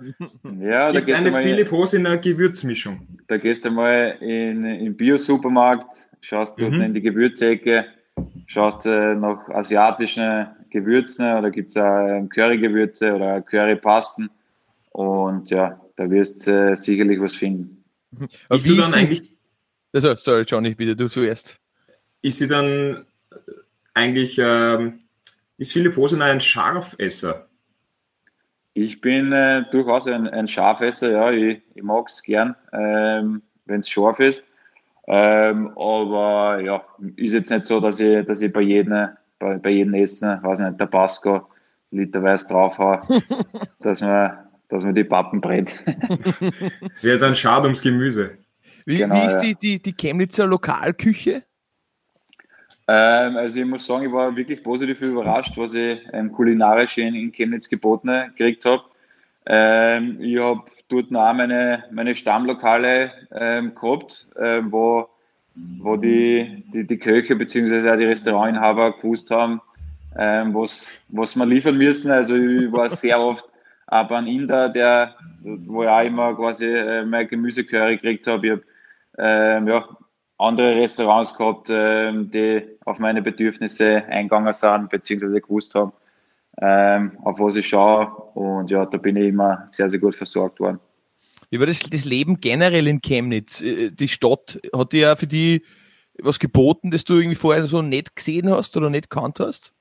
ja, 0.59 0.91
gibt 0.91 1.11
es 1.11 1.15
eine 1.15 1.35
Philipp 1.35 1.71
Hosiner 1.71 2.17
Gewürzmischung? 2.17 3.14
Da 3.27 3.37
gehst 3.39 3.65
du 3.65 3.71
mal 3.71 4.17
in 4.21 4.63
den 4.63 4.97
Bio-Supermarkt, 4.97 6.07
schaust 6.21 6.61
dort 6.61 6.73
mhm. 6.73 6.83
in 6.83 6.95
die 6.95 7.01
Gewürzecke, 7.01 7.87
schaust 8.47 8.87
äh, 8.87 9.15
nach 9.15 9.49
asiatischen 9.49 10.47
Gewürzen 10.71 11.39
oder 11.39 11.51
gibt 11.51 11.71
es 11.71 11.77
auch 11.77 12.29
Currygewürze 12.29 13.15
oder 13.15 13.41
Currypasten 13.43 14.31
und 14.91 15.51
ja, 15.51 15.81
da 15.97 16.11
wirst 16.11 16.47
du 16.47 16.73
äh, 16.73 16.77
sicherlich 16.77 17.21
was 17.21 17.37
finden. 17.37 17.85
Ist 18.51 18.69
du 18.69 18.75
dann 18.75 18.93
eigentlich... 18.95 19.31
Also, 19.93 20.17
sorry, 20.17 20.43
Johnny, 20.43 20.75
bitte 20.75 20.97
du 20.97 21.09
zuerst. 21.09 21.57
Ist 22.23 22.39
sie 22.39 22.49
dann 22.49 23.07
eigentlich 23.95 24.39
ähm, 24.39 25.05
ist 25.57 25.73
Philipp 25.73 25.97
Hosener 25.97 26.27
ein 26.27 26.41
Scharfesser? 26.41 27.49
Ich 28.75 29.01
bin 29.01 29.33
äh, 29.33 29.65
durchaus 29.71 30.09
ein, 30.09 30.29
ein 30.29 30.49
Scharfesser, 30.49 31.13
ja. 31.13 31.31
Ich, 31.31 31.63
ich 31.75 31.83
mag 31.83 32.09
es 32.09 32.23
gern, 32.23 32.57
ähm, 32.73 33.43
wenn 33.67 33.79
es 33.79 33.89
scharf 33.89 34.19
ist. 34.19 34.45
Ähm, 35.07 35.69
aber 35.77 36.61
ja, 36.61 36.85
ist 37.17 37.35
jetzt 37.35 37.51
nicht 37.51 37.65
so, 37.65 37.79
dass 37.79 38.01
ich, 38.01 38.25
dass 38.27 38.43
ich 38.43 38.53
bei 38.53 38.63
jedem, 38.63 39.09
bei, 39.39 39.59
bei 39.59 39.71
jedem 39.71 39.95
Essen, 39.95 40.43
weiß 40.43 40.59
nicht, 40.59 40.79
Tabasco 40.79 41.47
literweise 41.93 42.49
draufhaue, 42.49 43.01
dass 43.81 44.01
man, 44.01 44.39
dass 44.69 44.85
man 44.85 44.95
die 44.95 45.05
Pappen 45.05 45.41
brät. 45.41 45.77
Es 46.93 47.05
wäre 47.05 47.19
dann 47.19 47.35
schade 47.35 47.65
ums 47.65 47.83
Gemüse. 47.83 48.39
Wie, 48.87 48.99
genau, 48.99 49.15
wie 49.15 49.27
ist 49.27 49.39
die, 49.39 49.55
die, 49.55 49.81
die 49.81 49.93
Chemnitzer 49.93 50.47
Lokalküche? 50.47 51.45
Ähm, 52.87 53.37
also 53.37 53.61
ich 53.61 53.67
muss 53.67 53.87
sagen, 53.87 54.07
ich 54.07 54.13
war 54.13 54.37
wirklich 54.37 54.63
positiv 54.63 55.01
überrascht, 55.03 55.57
was 55.57 55.75
ich 55.75 55.99
ähm, 56.13 56.33
kulinarisch 56.33 56.99
in, 56.99 57.15
in 57.15 57.33
Chemnitz 57.33 57.69
geboten 57.69 58.33
gekriegt 58.37 58.65
habe. 58.65 58.83
Ähm, 59.47 60.19
ich 60.21 60.41
habe 60.41 60.63
dort 60.89 61.15
auch 61.15 61.33
meine, 61.35 61.85
meine 61.91 62.15
Stammlokale 62.15 63.13
ähm, 63.33 63.75
gehabt, 63.75 64.27
ähm, 64.41 64.73
wo, 64.73 65.09
wo 65.55 65.97
die, 65.97 66.65
die, 66.73 66.87
die 66.87 66.99
Köche 66.99 67.37
bzw. 67.37 67.97
die 67.97 68.05
Restaurantinhaber 68.05 68.93
gewusst 68.93 69.31
haben, 69.31 69.61
ähm, 70.19 70.55
was, 70.55 71.05
was 71.09 71.37
wir 71.37 71.47
liefern 71.47 71.77
müssen. 71.77 72.11
Also 72.11 72.37
ich 72.37 72.73
war 72.73 72.91
sehr 72.91 73.21
oft 73.21 73.49
aber 73.87 74.17
ein 74.19 74.27
Inder, 74.27 74.69
der, 74.69 75.15
wo 75.43 75.83
ich 75.83 75.89
auch 75.89 76.05
immer 76.05 76.35
quasi 76.35 76.67
äh, 76.67 77.05
mein 77.05 77.29
Gemüsecurry 77.29 77.97
gekriegt 77.97 78.27
habe. 78.27 78.47
Ich 78.47 78.53
habe 78.53 78.63
ähm, 79.19 79.69
ja, 79.69 79.89
andere 80.39 80.77
Restaurants 80.77 81.37
gehabt, 81.37 81.69
ähm, 81.71 82.31
die 82.31 82.63
auf 82.85 82.99
meine 82.99 83.23
Bedürfnisse 83.23 84.05
eingegangen 84.05 84.53
sind, 84.53 84.91
beziehungsweise 84.91 85.41
gewusst 85.41 85.75
haben, 85.75 85.93
ähm, 86.61 87.19
auf 87.23 87.39
was 87.41 87.57
ich 87.57 87.69
schaue. 87.69 88.07
Und 88.35 88.71
ja, 88.71 88.85
da 88.85 88.99
bin 88.99 89.17
ich 89.17 89.29
immer 89.29 89.63
sehr, 89.67 89.89
sehr 89.89 90.01
gut 90.01 90.15
versorgt 90.15 90.61
worden. 90.61 90.81
Wie 91.51 91.61
war 91.61 91.67
das, 91.67 91.79
das 91.79 92.05
Leben 92.05 92.41
generell 92.41 92.87
in 92.89 93.01
Chemnitz? 93.01 93.63
Äh, 93.63 93.91
die 93.91 94.09
Stadt, 94.09 94.61
hat 94.75 94.93
dir 94.93 95.01
ja 95.01 95.17
für 95.17 95.27
die 95.27 95.63
was 96.21 96.39
geboten, 96.39 96.91
das 96.91 97.05
du 97.05 97.15
irgendwie 97.15 97.35
vorher 97.35 97.67
so 97.67 97.83
nicht 97.83 98.15
gesehen 98.15 98.49
hast 98.51 98.77
oder 98.77 98.91
nicht 98.91 99.11
kannt 99.11 99.41
hast? 99.41 99.73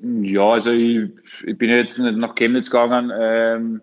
Ja, 0.00 0.52
also 0.52 0.70
ich, 0.72 1.10
ich 1.46 1.56
bin 1.56 1.70
jetzt 1.70 1.98
nicht 1.98 2.18
nach 2.18 2.34
Chemnitz 2.34 2.70
gegangen, 2.70 3.10
ähm, 3.18 3.80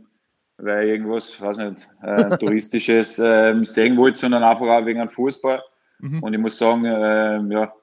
weil 0.64 0.86
ich 0.86 0.92
irgendwas, 0.92 1.40
weiß 1.42 1.58
nicht, 1.58 1.90
äh, 2.02 2.38
touristisches 2.38 3.20
äh, 3.20 3.54
sehen 3.64 3.98
wollte, 3.98 4.20
sondern 4.20 4.44
einfach 4.44 4.68
auch 4.68 4.86
wegen 4.86 5.00
einem 5.00 5.10
Fußball. 5.10 5.62
Mhm. 6.00 6.24
Und 6.24 6.34
ich 6.34 6.40
muss 6.40 6.58
sagen, 6.58 6.86
äh, 6.86 7.40
ja, 7.54 7.74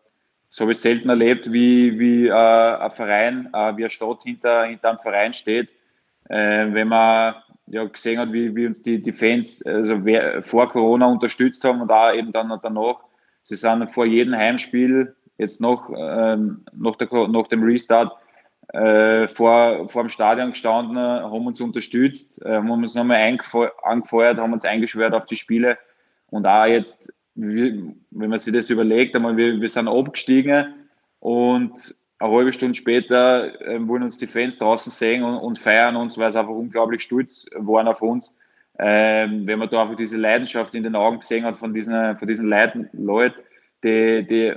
das 0.51 0.61
habe 0.61 0.73
ich 0.73 0.79
selten 0.79 1.09
erlebt, 1.09 1.53
wie, 1.53 1.99
wie 1.99 2.27
äh, 2.27 2.33
ein 2.33 2.91
Verein, 2.91 3.49
äh, 3.53 3.77
wie 3.77 3.83
eine 3.83 3.91
Stadt 3.91 4.23
hinter, 4.25 4.65
hinter 4.65 4.91
einem 4.91 4.99
Verein 4.99 5.33
steht, 5.33 5.71
äh, 6.29 6.67
wenn 6.73 6.89
man 6.89 7.37
ja 7.67 7.85
gesehen 7.85 8.19
hat, 8.19 8.33
wie, 8.33 8.55
wie 8.55 8.67
uns 8.67 8.83
die, 8.83 9.01
die 9.01 9.13
Fans 9.13 9.65
also 9.65 10.05
wer, 10.05 10.43
vor 10.43 10.69
Corona 10.69 11.07
unterstützt 11.07 11.65
haben 11.65 11.81
und 11.81 11.93
auch 11.93 12.13
eben 12.13 12.33
dann 12.33 12.53
danach. 12.63 12.97
Sie 13.43 13.55
sind 13.55 13.91
vor 13.91 14.07
jedem 14.07 14.37
Heimspiel, 14.37 15.15
jetzt 15.39 15.61
noch, 15.61 15.89
ähm, 15.97 16.65
nach, 16.73 16.97
der, 16.97 17.09
nach 17.29 17.47
dem 17.47 17.63
Restart, 17.63 18.13
äh, 18.73 19.29
vor, 19.29 19.89
vor 19.89 20.05
dem 20.05 20.09
Stadion 20.09 20.51
gestanden, 20.51 20.97
haben 20.97 21.47
uns 21.47 21.61
unterstützt, 21.61 22.41
äh, 22.45 22.57
haben 22.57 22.71
uns 22.71 22.95
nochmal 22.95 23.37
angefeuert, 23.83 24.39
haben 24.39 24.53
uns 24.53 24.65
eingeschwört 24.65 25.15
auf 25.15 25.27
die 25.27 25.37
Spiele 25.37 25.79
und 26.31 26.47
auch 26.47 26.67
jetzt, 26.67 27.13
wenn 27.35 27.97
man 28.15 28.39
sich 28.39 28.53
das 28.53 28.71
überlegt, 28.71 29.17
einmal, 29.17 29.37
wir, 29.37 29.61
wir 29.61 29.69
sind 29.69 29.89
abgestiegen 29.89 30.75
und 31.19 31.95
eine 32.21 32.33
halbe 32.33 32.53
Stunde 32.53 32.75
später 32.75 33.61
äh, 33.63 33.89
wollen 33.89 34.03
uns 34.03 34.19
die 34.19 34.27
Fans 34.27 34.59
draußen 34.59 34.93
sehen 34.93 35.25
und, 35.25 35.37
und 35.37 35.59
feiern 35.59 35.97
uns, 35.97 36.19
weil 36.19 36.31
sie 36.31 36.39
einfach 36.39 36.53
unglaublich 36.53 37.03
stolz 37.03 37.49
waren 37.57 37.89
auf 37.89 38.03
uns. 38.03 38.37
Ähm, 38.79 39.47
wenn 39.47 39.59
man 39.59 39.69
da 39.69 39.83
einfach 39.83 39.97
diese 39.97 40.17
Leidenschaft 40.17 40.75
in 40.75 40.83
den 40.83 40.97
Augen 40.97 41.21
gesehen 41.21 41.45
hat 41.45 41.57
von 41.57 41.75
diesen, 41.75 42.17
von 42.17 42.29
diesen 42.29 42.49
Leuten, 42.49 42.89
die, 43.83 44.27
die, 44.27 44.55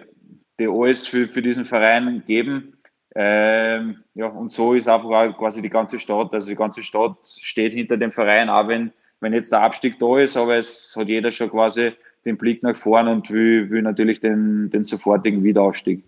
die 0.59 0.67
alles 0.67 1.07
für, 1.07 1.25
für 1.25 1.41
diesen 1.41 1.65
Verein 1.65 2.23
geben. 2.25 2.77
Ähm, 3.15 4.03
ja, 4.15 4.27
und 4.27 4.51
so 4.51 4.73
ist 4.73 4.87
einfach 4.87 5.09
auch 5.09 5.37
quasi 5.37 5.61
die 5.61 5.69
ganze 5.69 5.99
Stadt, 5.99 6.33
also 6.33 6.47
die 6.47 6.55
ganze 6.55 6.81
Stadt 6.81 7.17
steht 7.41 7.73
hinter 7.73 7.97
dem 7.97 8.11
Verein, 8.11 8.49
auch 8.49 8.67
wenn, 8.67 8.91
wenn 9.19 9.33
jetzt 9.33 9.51
der 9.51 9.61
Abstieg 9.61 9.99
da 9.99 10.17
ist, 10.17 10.35
aber 10.35 10.55
es 10.55 10.95
hat 10.97 11.07
jeder 11.07 11.31
schon 11.31 11.51
quasi 11.51 11.91
den 12.25 12.37
Blick 12.37 12.63
nach 12.63 12.75
vorn 12.75 13.07
und 13.07 13.29
will, 13.29 13.69
will 13.69 13.81
natürlich 13.81 14.19
den, 14.19 14.69
den 14.71 14.83
sofortigen 14.83 15.43
Wiederaufstieg. 15.43 16.03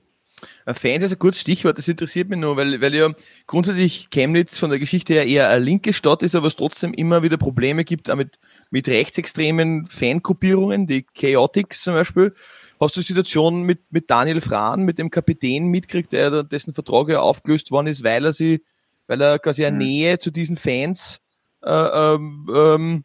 Fans 0.67 1.03
ist 1.03 1.13
ein 1.13 1.19
kurzes 1.19 1.41
Stichwort, 1.41 1.77
das 1.77 1.87
interessiert 1.87 2.29
mich 2.29 2.39
nur, 2.39 2.57
weil, 2.57 2.81
weil 2.81 2.93
ja 2.93 3.09
grundsätzlich 3.47 4.09
Chemnitz 4.09 4.57
von 4.57 4.69
der 4.69 4.79
Geschichte 4.79 5.13
her 5.13 5.27
eher 5.27 5.49
eine 5.49 5.63
linke 5.63 5.93
Stadt 5.93 6.23
ist, 6.23 6.35
aber 6.35 6.47
es 6.47 6.55
trotzdem 6.55 6.93
immer 6.93 7.23
wieder 7.23 7.37
Probleme 7.37 7.85
gibt, 7.85 8.13
mit, 8.15 8.37
mit 8.71 8.87
rechtsextremen 8.87 9.85
Fangruppierungen, 9.85 10.87
die 10.87 11.03
Chaotix 11.03 11.81
zum 11.83 11.93
Beispiel. 11.93 12.33
Hast 12.79 12.95
du 12.95 13.01
die 13.01 13.07
Situation 13.07 13.63
mit, 13.63 13.79
mit 13.91 14.09
Daniel 14.09 14.41
Frahn, 14.41 14.83
mit 14.83 14.99
dem 14.99 15.09
Kapitän 15.09 15.67
mitkriegt, 15.67 16.11
der, 16.11 16.43
dessen 16.43 16.73
Vertrag 16.73 17.09
ja 17.09 17.21
aufgelöst 17.21 17.71
worden 17.71 17.87
ist, 17.87 18.03
weil 18.03 18.25
er 18.25 18.33
sie, 18.33 18.63
weil 19.07 19.21
er 19.21 19.39
quasi 19.39 19.65
eine 19.65 19.75
mhm. 19.75 19.81
Nähe 19.83 20.19
zu 20.19 20.31
diesen 20.31 20.57
Fans 20.57 21.21
äh, 21.63 21.71
ähm, 21.71 22.49
ähm, 22.53 23.03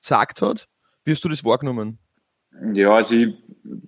gesagt 0.00 0.42
hat? 0.42 0.68
Wie 1.04 1.12
hast 1.12 1.24
du 1.24 1.28
das 1.28 1.44
wahrgenommen? 1.44 1.98
Ja, 2.72 2.92
also 2.92 3.14
ich, 3.14 3.34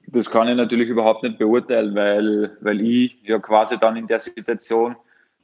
das 0.06 0.30
kann 0.30 0.48
ich 0.48 0.56
natürlich 0.56 0.88
überhaupt 0.88 1.22
nicht 1.22 1.38
beurteilen, 1.38 1.94
weil, 1.94 2.56
weil 2.60 2.80
ich 2.80 3.20
ja 3.22 3.38
quasi 3.38 3.78
dann 3.78 3.96
in 3.96 4.06
der 4.06 4.18
Situation, 4.18 4.96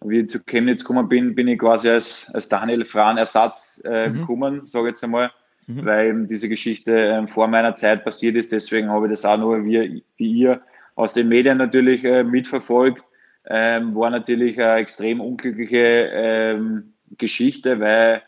wie 0.02 0.20
ich 0.20 0.28
zu 0.28 0.42
Chemnitz 0.42 0.84
gekommen 0.84 1.08
bin, 1.08 1.34
bin 1.34 1.48
ich 1.48 1.58
quasi 1.58 1.90
als, 1.90 2.30
als 2.32 2.48
Daniel 2.48 2.84
Frahn 2.84 3.18
Ersatz 3.18 3.82
äh, 3.84 4.08
mhm. 4.08 4.20
gekommen, 4.20 4.66
sage 4.66 4.86
ich 4.86 4.92
jetzt 4.92 5.04
einmal, 5.04 5.30
mhm. 5.76 5.85
weil 5.85 6.09
eben 6.09 6.26
diese 6.26 6.48
Geschichte 6.48 6.96
äh, 6.96 7.26
vor 7.26 7.48
meiner 7.48 7.74
Zeit 7.74 8.04
passiert 8.04 8.37
ist. 8.37 8.52
Deswegen 8.52 8.88
habe 8.88 9.06
ich 9.06 9.12
das 9.12 9.24
auch 9.24 9.38
nur 9.38 9.64
wie, 9.64 10.02
wie 10.16 10.33
ihr 10.33 10.62
aus 10.94 11.14
den 11.14 11.28
Medien 11.28 11.59
natürlich 11.59 12.04
äh, 12.04 12.24
mitverfolgt. 12.24 13.04
Ähm, 13.46 13.94
war 13.94 14.11
natürlich 14.11 14.62
eine 14.62 14.80
extrem 14.80 15.20
unglückliche 15.20 16.11
ähm, 16.12 16.92
Geschichte, 17.16 17.80
weil 17.80 18.22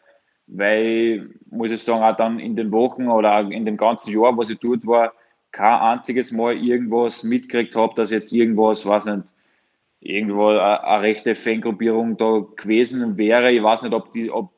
weil, 0.46 1.30
muss 1.50 1.70
ich 1.70 1.82
sagen, 1.82 2.02
auch 2.02 2.16
dann 2.16 2.38
in 2.38 2.56
den 2.56 2.72
Wochen 2.72 3.08
oder 3.08 3.40
in 3.40 3.64
dem 3.64 3.76
ganzen 3.76 4.12
Jahr, 4.12 4.36
was 4.36 4.50
ich 4.50 4.58
dort 4.58 4.86
war, 4.86 5.12
kein 5.50 5.80
einziges 5.80 6.32
Mal 6.32 6.56
irgendwas 6.56 7.24
mitgekriegt 7.24 7.76
habe, 7.76 7.94
dass 7.94 8.10
jetzt 8.10 8.32
irgendwas, 8.32 8.86
weiß 8.86 9.06
nicht, 9.06 9.34
irgendwo 10.00 10.48
eine, 10.48 10.82
eine 10.84 11.02
rechte 11.02 11.36
Fangruppierung 11.36 12.16
da 12.16 12.44
gewesen 12.56 13.16
wäre. 13.16 13.52
Ich 13.52 13.62
weiß 13.62 13.82
nicht, 13.82 13.94
ob 13.94 14.12
die, 14.12 14.30
ob 14.30 14.50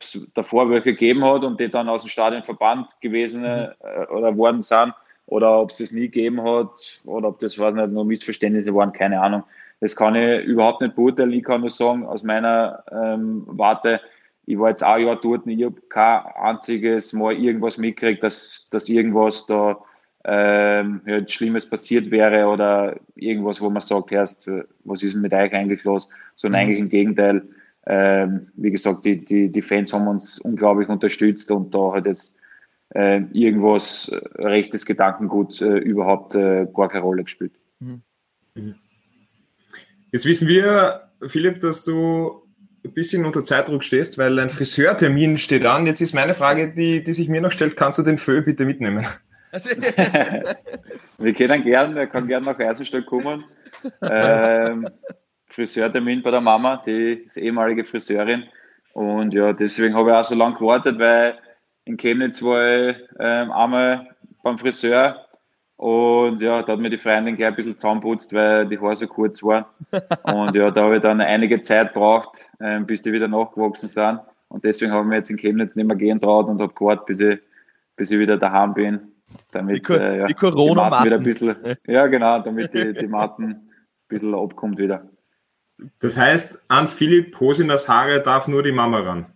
es 0.00 0.30
davor 0.34 0.70
welche 0.70 0.92
gegeben 0.92 1.24
hat 1.24 1.44
und 1.44 1.60
die 1.60 1.70
dann 1.70 1.88
aus 1.88 2.02
dem 2.02 2.08
Stadion 2.08 2.44
verbannt 2.44 3.00
gewesen 3.00 3.42
mhm. 3.42 3.68
äh, 3.80 4.06
oder 4.10 4.36
worden 4.36 4.60
sind 4.60 4.94
oder 5.26 5.60
ob 5.60 5.70
es 5.70 5.78
das 5.78 5.92
nie 5.92 6.08
gegeben 6.08 6.42
hat 6.42 7.00
oder 7.04 7.28
ob 7.28 7.38
das, 7.38 7.58
weiß 7.58 7.74
nicht, 7.74 7.90
nur 7.90 8.04
Missverständnisse 8.04 8.74
waren, 8.74 8.92
keine 8.92 9.20
Ahnung. 9.20 9.44
Das 9.80 9.96
kann 9.96 10.14
ich 10.14 10.44
überhaupt 10.44 10.80
nicht 10.80 10.94
beurteilen. 10.94 11.32
Ich 11.32 11.44
kann 11.44 11.60
nur 11.60 11.70
sagen, 11.70 12.06
aus 12.06 12.22
meiner 12.22 12.84
ähm, 12.90 13.42
Warte, 13.46 14.00
ich 14.46 14.58
war 14.58 14.68
jetzt 14.68 14.84
auch 14.84 14.94
ein 14.94 15.06
Jahr 15.06 15.16
dort 15.16 15.46
und 15.46 15.52
ich 15.52 15.64
habe 15.64 15.80
kein 15.88 16.20
einziges 16.36 17.12
Mal 17.12 17.34
irgendwas 17.34 17.78
mitgekriegt, 17.78 18.22
dass, 18.22 18.68
dass 18.70 18.88
irgendwas 18.88 19.46
da 19.46 19.78
ähm, 20.24 21.02
ja, 21.06 21.26
Schlimmes 21.26 21.68
passiert 21.68 22.10
wäre 22.10 22.46
oder 22.46 22.96
irgendwas, 23.14 23.60
wo 23.60 23.68
man 23.68 23.82
sagt, 23.82 24.12
erst, 24.12 24.50
was 24.84 25.02
ist 25.02 25.14
denn 25.14 25.22
mit 25.22 25.34
euch 25.34 25.52
eigentlich 25.52 25.84
los? 25.84 26.08
Sondern 26.36 26.62
mhm. 26.62 26.66
eigentlich 26.66 26.80
im 26.80 26.88
Gegenteil. 26.88 27.42
Ähm, 27.86 28.48
wie 28.54 28.70
gesagt, 28.70 29.04
die, 29.04 29.24
die, 29.24 29.50
die 29.50 29.62
Fans 29.62 29.92
haben 29.92 30.08
uns 30.08 30.38
unglaublich 30.38 30.88
unterstützt 30.88 31.50
und 31.50 31.74
da 31.74 31.92
hat 31.94 32.06
jetzt 32.06 32.36
äh, 32.94 33.22
irgendwas 33.32 34.10
rechtes 34.36 34.86
Gedankengut 34.86 35.60
äh, 35.60 35.78
überhaupt 35.78 36.34
äh, 36.34 36.66
gar 36.74 36.88
keine 36.88 37.04
Rolle 37.04 37.24
gespielt. 37.24 37.52
Mhm. 37.80 38.02
mhm. 38.54 38.74
Jetzt 40.12 40.26
wissen 40.26 40.46
wir, 40.46 41.10
Philipp, 41.26 41.58
dass 41.58 41.82
du 41.82 42.44
ein 42.84 42.92
bisschen 42.92 43.24
unter 43.24 43.42
Zeitdruck 43.42 43.82
stehst, 43.82 44.16
weil 44.16 44.38
ein 44.38 44.50
Friseurtermin 44.50 45.38
steht 45.38 45.66
an. 45.66 45.86
Jetzt 45.86 46.00
ist 46.00 46.14
meine 46.14 46.34
Frage, 46.34 46.72
die, 46.72 47.02
die 47.02 47.12
sich 47.12 47.28
mir 47.28 47.40
noch 47.40 47.50
stellt, 47.50 47.76
kannst 47.76 47.98
du 47.98 48.02
den 48.02 48.18
Föh 48.18 48.42
bitte 48.42 48.64
mitnehmen? 48.64 49.04
Wir 51.18 51.32
können 51.34 51.62
gern, 51.62 51.96
er 51.96 52.06
kann 52.06 52.28
gerne 52.28 52.46
nach 52.46 52.58
Eisenstadt 52.58 53.06
kommen. 53.06 53.44
Ähm, 54.00 54.88
Friseurtermin 55.54 56.22
bei 56.22 56.30
der 56.30 56.40
Mama, 56.40 56.82
die 56.86 57.22
ist 57.24 57.36
ehemalige 57.36 57.84
Friseurin. 57.84 58.44
Und 58.92 59.34
ja, 59.34 59.52
deswegen 59.52 59.94
habe 59.94 60.10
ich 60.10 60.16
auch 60.16 60.24
so 60.24 60.34
lange 60.34 60.56
gewartet, 60.56 60.98
weil 60.98 61.38
in 61.84 61.96
Chemnitz 61.96 62.42
war 62.42 62.90
ich 62.90 62.96
ähm, 63.18 63.50
einmal 63.52 64.08
beim 64.42 64.58
Friseur 64.58 65.24
und 65.76 66.40
ja, 66.40 66.62
da 66.62 66.72
hat 66.72 66.80
mir 66.80 66.90
die 66.90 66.96
Freundin 66.96 67.34
gleich 67.36 67.48
ein 67.48 67.56
bisschen 67.56 67.76
zusammenputzt, 67.78 68.32
weil 68.32 68.66
die 68.66 68.78
Haare 68.78 68.96
so 68.96 69.06
kurz 69.06 69.42
waren. 69.42 69.64
Und 70.32 70.54
ja, 70.54 70.70
da 70.70 70.84
habe 70.84 70.96
ich 70.96 71.02
dann 71.02 71.20
einige 71.20 71.60
Zeit 71.60 71.92
gebraucht, 71.92 72.46
ähm, 72.60 72.86
bis 72.86 73.02
die 73.02 73.12
wieder 73.12 73.26
nachgewachsen 73.26 73.88
sind. 73.88 74.20
Und 74.48 74.64
deswegen 74.64 74.92
habe 74.92 75.02
ich 75.02 75.08
mir 75.08 75.16
jetzt 75.16 75.30
in 75.30 75.36
Chemnitz 75.36 75.74
nicht 75.74 75.86
mehr 75.86 75.96
gehen 75.96 76.20
traut 76.20 76.48
und 76.48 76.60
habe 76.60 76.72
gewartet, 76.72 77.06
bis 77.06 77.20
ich, 77.20 77.38
bis 77.96 78.10
ich 78.12 78.18
wieder 78.18 78.36
daheim 78.36 78.72
bin. 78.72 79.00
Damit 79.50 79.88
die, 79.88 79.92
äh, 79.94 80.18
ja, 80.20 80.26
die 80.26 80.34
corona 80.34 81.00
die 81.00 81.06
wieder 81.06 81.16
ein 81.16 81.22
bisschen, 81.24 81.56
Ja, 81.86 82.06
genau, 82.06 82.38
damit 82.38 82.72
die, 82.72 82.92
die 82.92 83.08
Matten 83.08 83.44
ein 83.44 83.68
bisschen 84.06 84.34
abkommt 84.34 84.78
wieder. 84.78 85.08
Das 86.00 86.16
heißt, 86.16 86.62
an 86.68 86.88
Philipp 86.88 87.38
Hosinas 87.40 87.88
Haare 87.88 88.22
darf 88.22 88.48
nur 88.48 88.62
die 88.62 88.72
Mama 88.72 89.00
ran. 89.00 89.26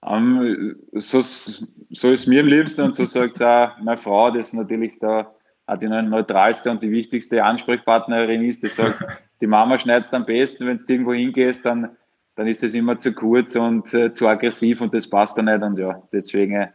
Um, 0.00 0.42
ähm, 0.42 0.76
so, 0.92 1.20
so 1.22 2.10
ist 2.10 2.26
mir 2.26 2.40
am 2.40 2.48
liebsten 2.48 2.82
und 2.82 2.94
so 2.94 3.04
sagt 3.04 3.36
es 3.36 3.42
auch 3.42 3.78
meine 3.78 3.96
Frau, 3.96 4.32
das 4.32 4.52
natürlich 4.52 4.98
da 4.98 5.32
auch 5.66 5.76
die 5.76 5.86
neutralste 5.86 6.72
und 6.72 6.82
die 6.82 6.90
wichtigste 6.90 7.44
Ansprechpartnerin 7.44 8.44
ist, 8.44 8.64
die 8.64 8.68
sagt, 8.68 9.22
die 9.40 9.46
Mama 9.46 9.78
schneidet 9.78 10.04
es 10.04 10.12
am 10.12 10.26
besten, 10.26 10.66
wenn 10.66 10.76
du 10.76 10.92
irgendwo 10.92 11.12
hingehst, 11.12 11.64
dann, 11.64 11.96
dann 12.34 12.48
ist 12.48 12.64
das 12.64 12.74
immer 12.74 12.98
zu 12.98 13.14
kurz 13.14 13.54
und 13.54 13.94
äh, 13.94 14.12
zu 14.12 14.26
aggressiv 14.26 14.80
und 14.80 14.92
das 14.92 15.08
passt 15.08 15.38
dann 15.38 15.44
nicht 15.44 15.62
und 15.62 15.78
ja, 15.78 16.02
deswegen 16.12 16.68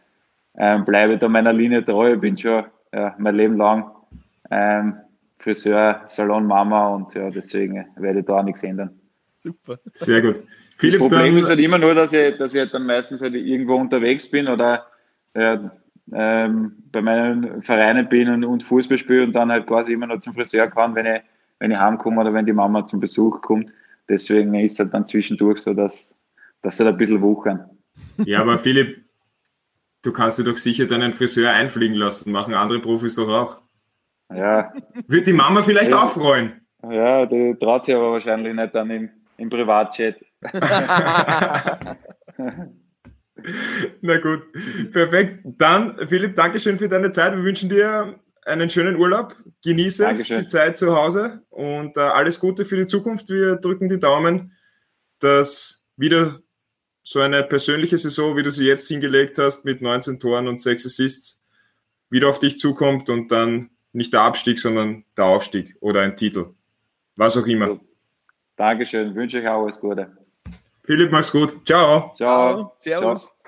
ähm, 0.56 0.84
bleibe 0.86 1.14
ich 1.14 1.18
da 1.18 1.28
meiner 1.28 1.52
Linie 1.52 1.84
treu, 1.84 2.14
ich 2.14 2.20
bin 2.20 2.36
schon 2.38 2.64
ja, 2.94 3.14
mein 3.18 3.34
Leben 3.34 3.58
lang 3.58 3.90
ähm, 4.50 4.96
Friseur, 5.38 6.02
Salon, 6.06 6.46
Mama 6.46 6.88
und 6.88 7.14
ja, 7.14 7.30
deswegen 7.30 7.86
werde 7.96 8.20
ich 8.20 8.26
da 8.26 8.38
auch 8.38 8.42
nichts 8.42 8.62
ändern. 8.62 8.90
Super. 9.36 9.78
Sehr 9.92 10.20
gut. 10.20 10.42
Philipp, 10.76 11.00
das 11.00 11.08
Problem 11.08 11.38
ist 11.38 11.48
halt 11.48 11.60
immer 11.60 11.78
nur, 11.78 11.94
dass 11.94 12.12
ich, 12.12 12.36
dass 12.36 12.52
ich 12.52 12.60
halt 12.60 12.74
dann 12.74 12.86
meistens 12.86 13.22
halt 13.22 13.34
irgendwo 13.34 13.76
unterwegs 13.76 14.28
bin 14.28 14.48
oder 14.48 14.86
äh, 15.34 15.58
ähm, 16.12 16.72
bei 16.90 17.02
meinen 17.02 17.62
Vereinen 17.62 18.08
bin 18.08 18.28
und, 18.28 18.44
und 18.44 18.62
Fußball 18.62 18.98
spiele 18.98 19.24
und 19.24 19.32
dann 19.32 19.50
halt 19.50 19.66
quasi 19.66 19.92
immer 19.92 20.06
noch 20.06 20.18
zum 20.18 20.34
Friseur 20.34 20.68
kann, 20.68 20.94
wenn 20.94 21.06
ich, 21.06 21.20
wenn 21.58 21.70
ich 21.70 21.78
heimkomme 21.78 22.20
oder 22.20 22.32
wenn 22.32 22.46
die 22.46 22.52
Mama 22.52 22.84
zum 22.84 23.00
Besuch 23.00 23.40
kommt. 23.40 23.70
Deswegen 24.08 24.54
ist 24.54 24.72
es 24.72 24.78
halt 24.80 24.94
dann 24.94 25.06
zwischendurch 25.06 25.60
so, 25.60 25.74
dass, 25.74 26.14
dass 26.62 26.76
sie 26.76 26.84
halt 26.84 26.94
ein 26.94 26.98
bisschen 26.98 27.20
wuchern. 27.20 27.68
Ja, 28.24 28.40
aber 28.40 28.58
Philipp, 28.58 29.04
du 30.02 30.12
kannst 30.12 30.38
dir 30.38 30.44
doch 30.44 30.56
sicher 30.56 30.86
deinen 30.86 31.12
Friseur 31.12 31.50
einfliegen 31.50 31.96
lassen. 31.96 32.32
Machen 32.32 32.54
andere 32.54 32.80
Profis 32.80 33.16
doch 33.16 33.28
auch. 33.28 33.58
Ja. 34.34 34.72
Wird 35.06 35.26
die 35.26 35.32
Mama 35.32 35.62
vielleicht 35.62 35.92
auch 35.92 36.10
freuen? 36.10 36.60
Ja, 36.82 37.26
die 37.26 37.56
traut 37.58 37.84
sich 37.84 37.94
aber 37.94 38.12
wahrscheinlich 38.12 38.54
nicht 38.54 38.74
dann 38.74 38.90
im, 38.90 39.10
im 39.36 39.50
Privatchat. 39.50 40.16
Na 44.00 44.18
gut, 44.18 44.42
perfekt. 44.92 45.40
Dann, 45.44 46.06
Philipp, 46.06 46.36
Dankeschön 46.36 46.78
für 46.78 46.88
deine 46.88 47.10
Zeit. 47.10 47.34
Wir 47.34 47.42
wünschen 47.42 47.68
dir 47.68 48.18
einen 48.44 48.70
schönen 48.70 48.96
Urlaub. 48.96 49.36
Genieße 49.62 50.04
Dankeschön. 50.04 50.38
es, 50.38 50.42
die 50.44 50.48
Zeit 50.48 50.78
zu 50.78 50.94
Hause 50.96 51.42
und 51.50 51.96
äh, 51.96 52.00
alles 52.00 52.40
Gute 52.40 52.64
für 52.64 52.76
die 52.76 52.86
Zukunft. 52.86 53.28
Wir 53.28 53.56
drücken 53.56 53.88
die 53.88 53.98
Daumen, 53.98 54.52
dass 55.18 55.84
wieder 55.96 56.40
so 57.02 57.20
eine 57.20 57.42
persönliche 57.42 57.98
Saison, 57.98 58.36
wie 58.36 58.42
du 58.42 58.50
sie 58.50 58.66
jetzt 58.66 58.88
hingelegt 58.88 59.38
hast, 59.38 59.64
mit 59.64 59.82
19 59.82 60.20
Toren 60.20 60.46
und 60.46 60.60
6 60.60 60.86
Assists, 60.86 61.42
wieder 62.10 62.28
auf 62.28 62.38
dich 62.38 62.58
zukommt 62.58 63.08
und 63.08 63.32
dann 63.32 63.70
nicht 63.92 64.12
der 64.12 64.22
Abstieg, 64.22 64.58
sondern 64.58 65.04
der 65.16 65.24
Aufstieg 65.26 65.76
oder 65.80 66.02
ein 66.02 66.16
Titel. 66.16 66.54
Was 67.16 67.36
auch 67.36 67.46
immer. 67.46 67.66
So. 67.66 67.80
Dankeschön, 68.56 69.14
wünsche 69.14 69.38
euch 69.38 69.48
auch 69.48 69.62
alles 69.62 69.80
Gute. 69.80 70.16
Philipp, 70.84 71.12
mach's 71.12 71.30
gut. 71.30 71.66
Ciao. 71.66 72.12
Ciao. 72.14 72.72
Servus. 72.76 73.24
Ciao. 73.24 73.38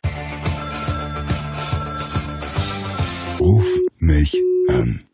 Ruf 3.41 3.67
mich 3.99 4.37
an. 4.69 5.05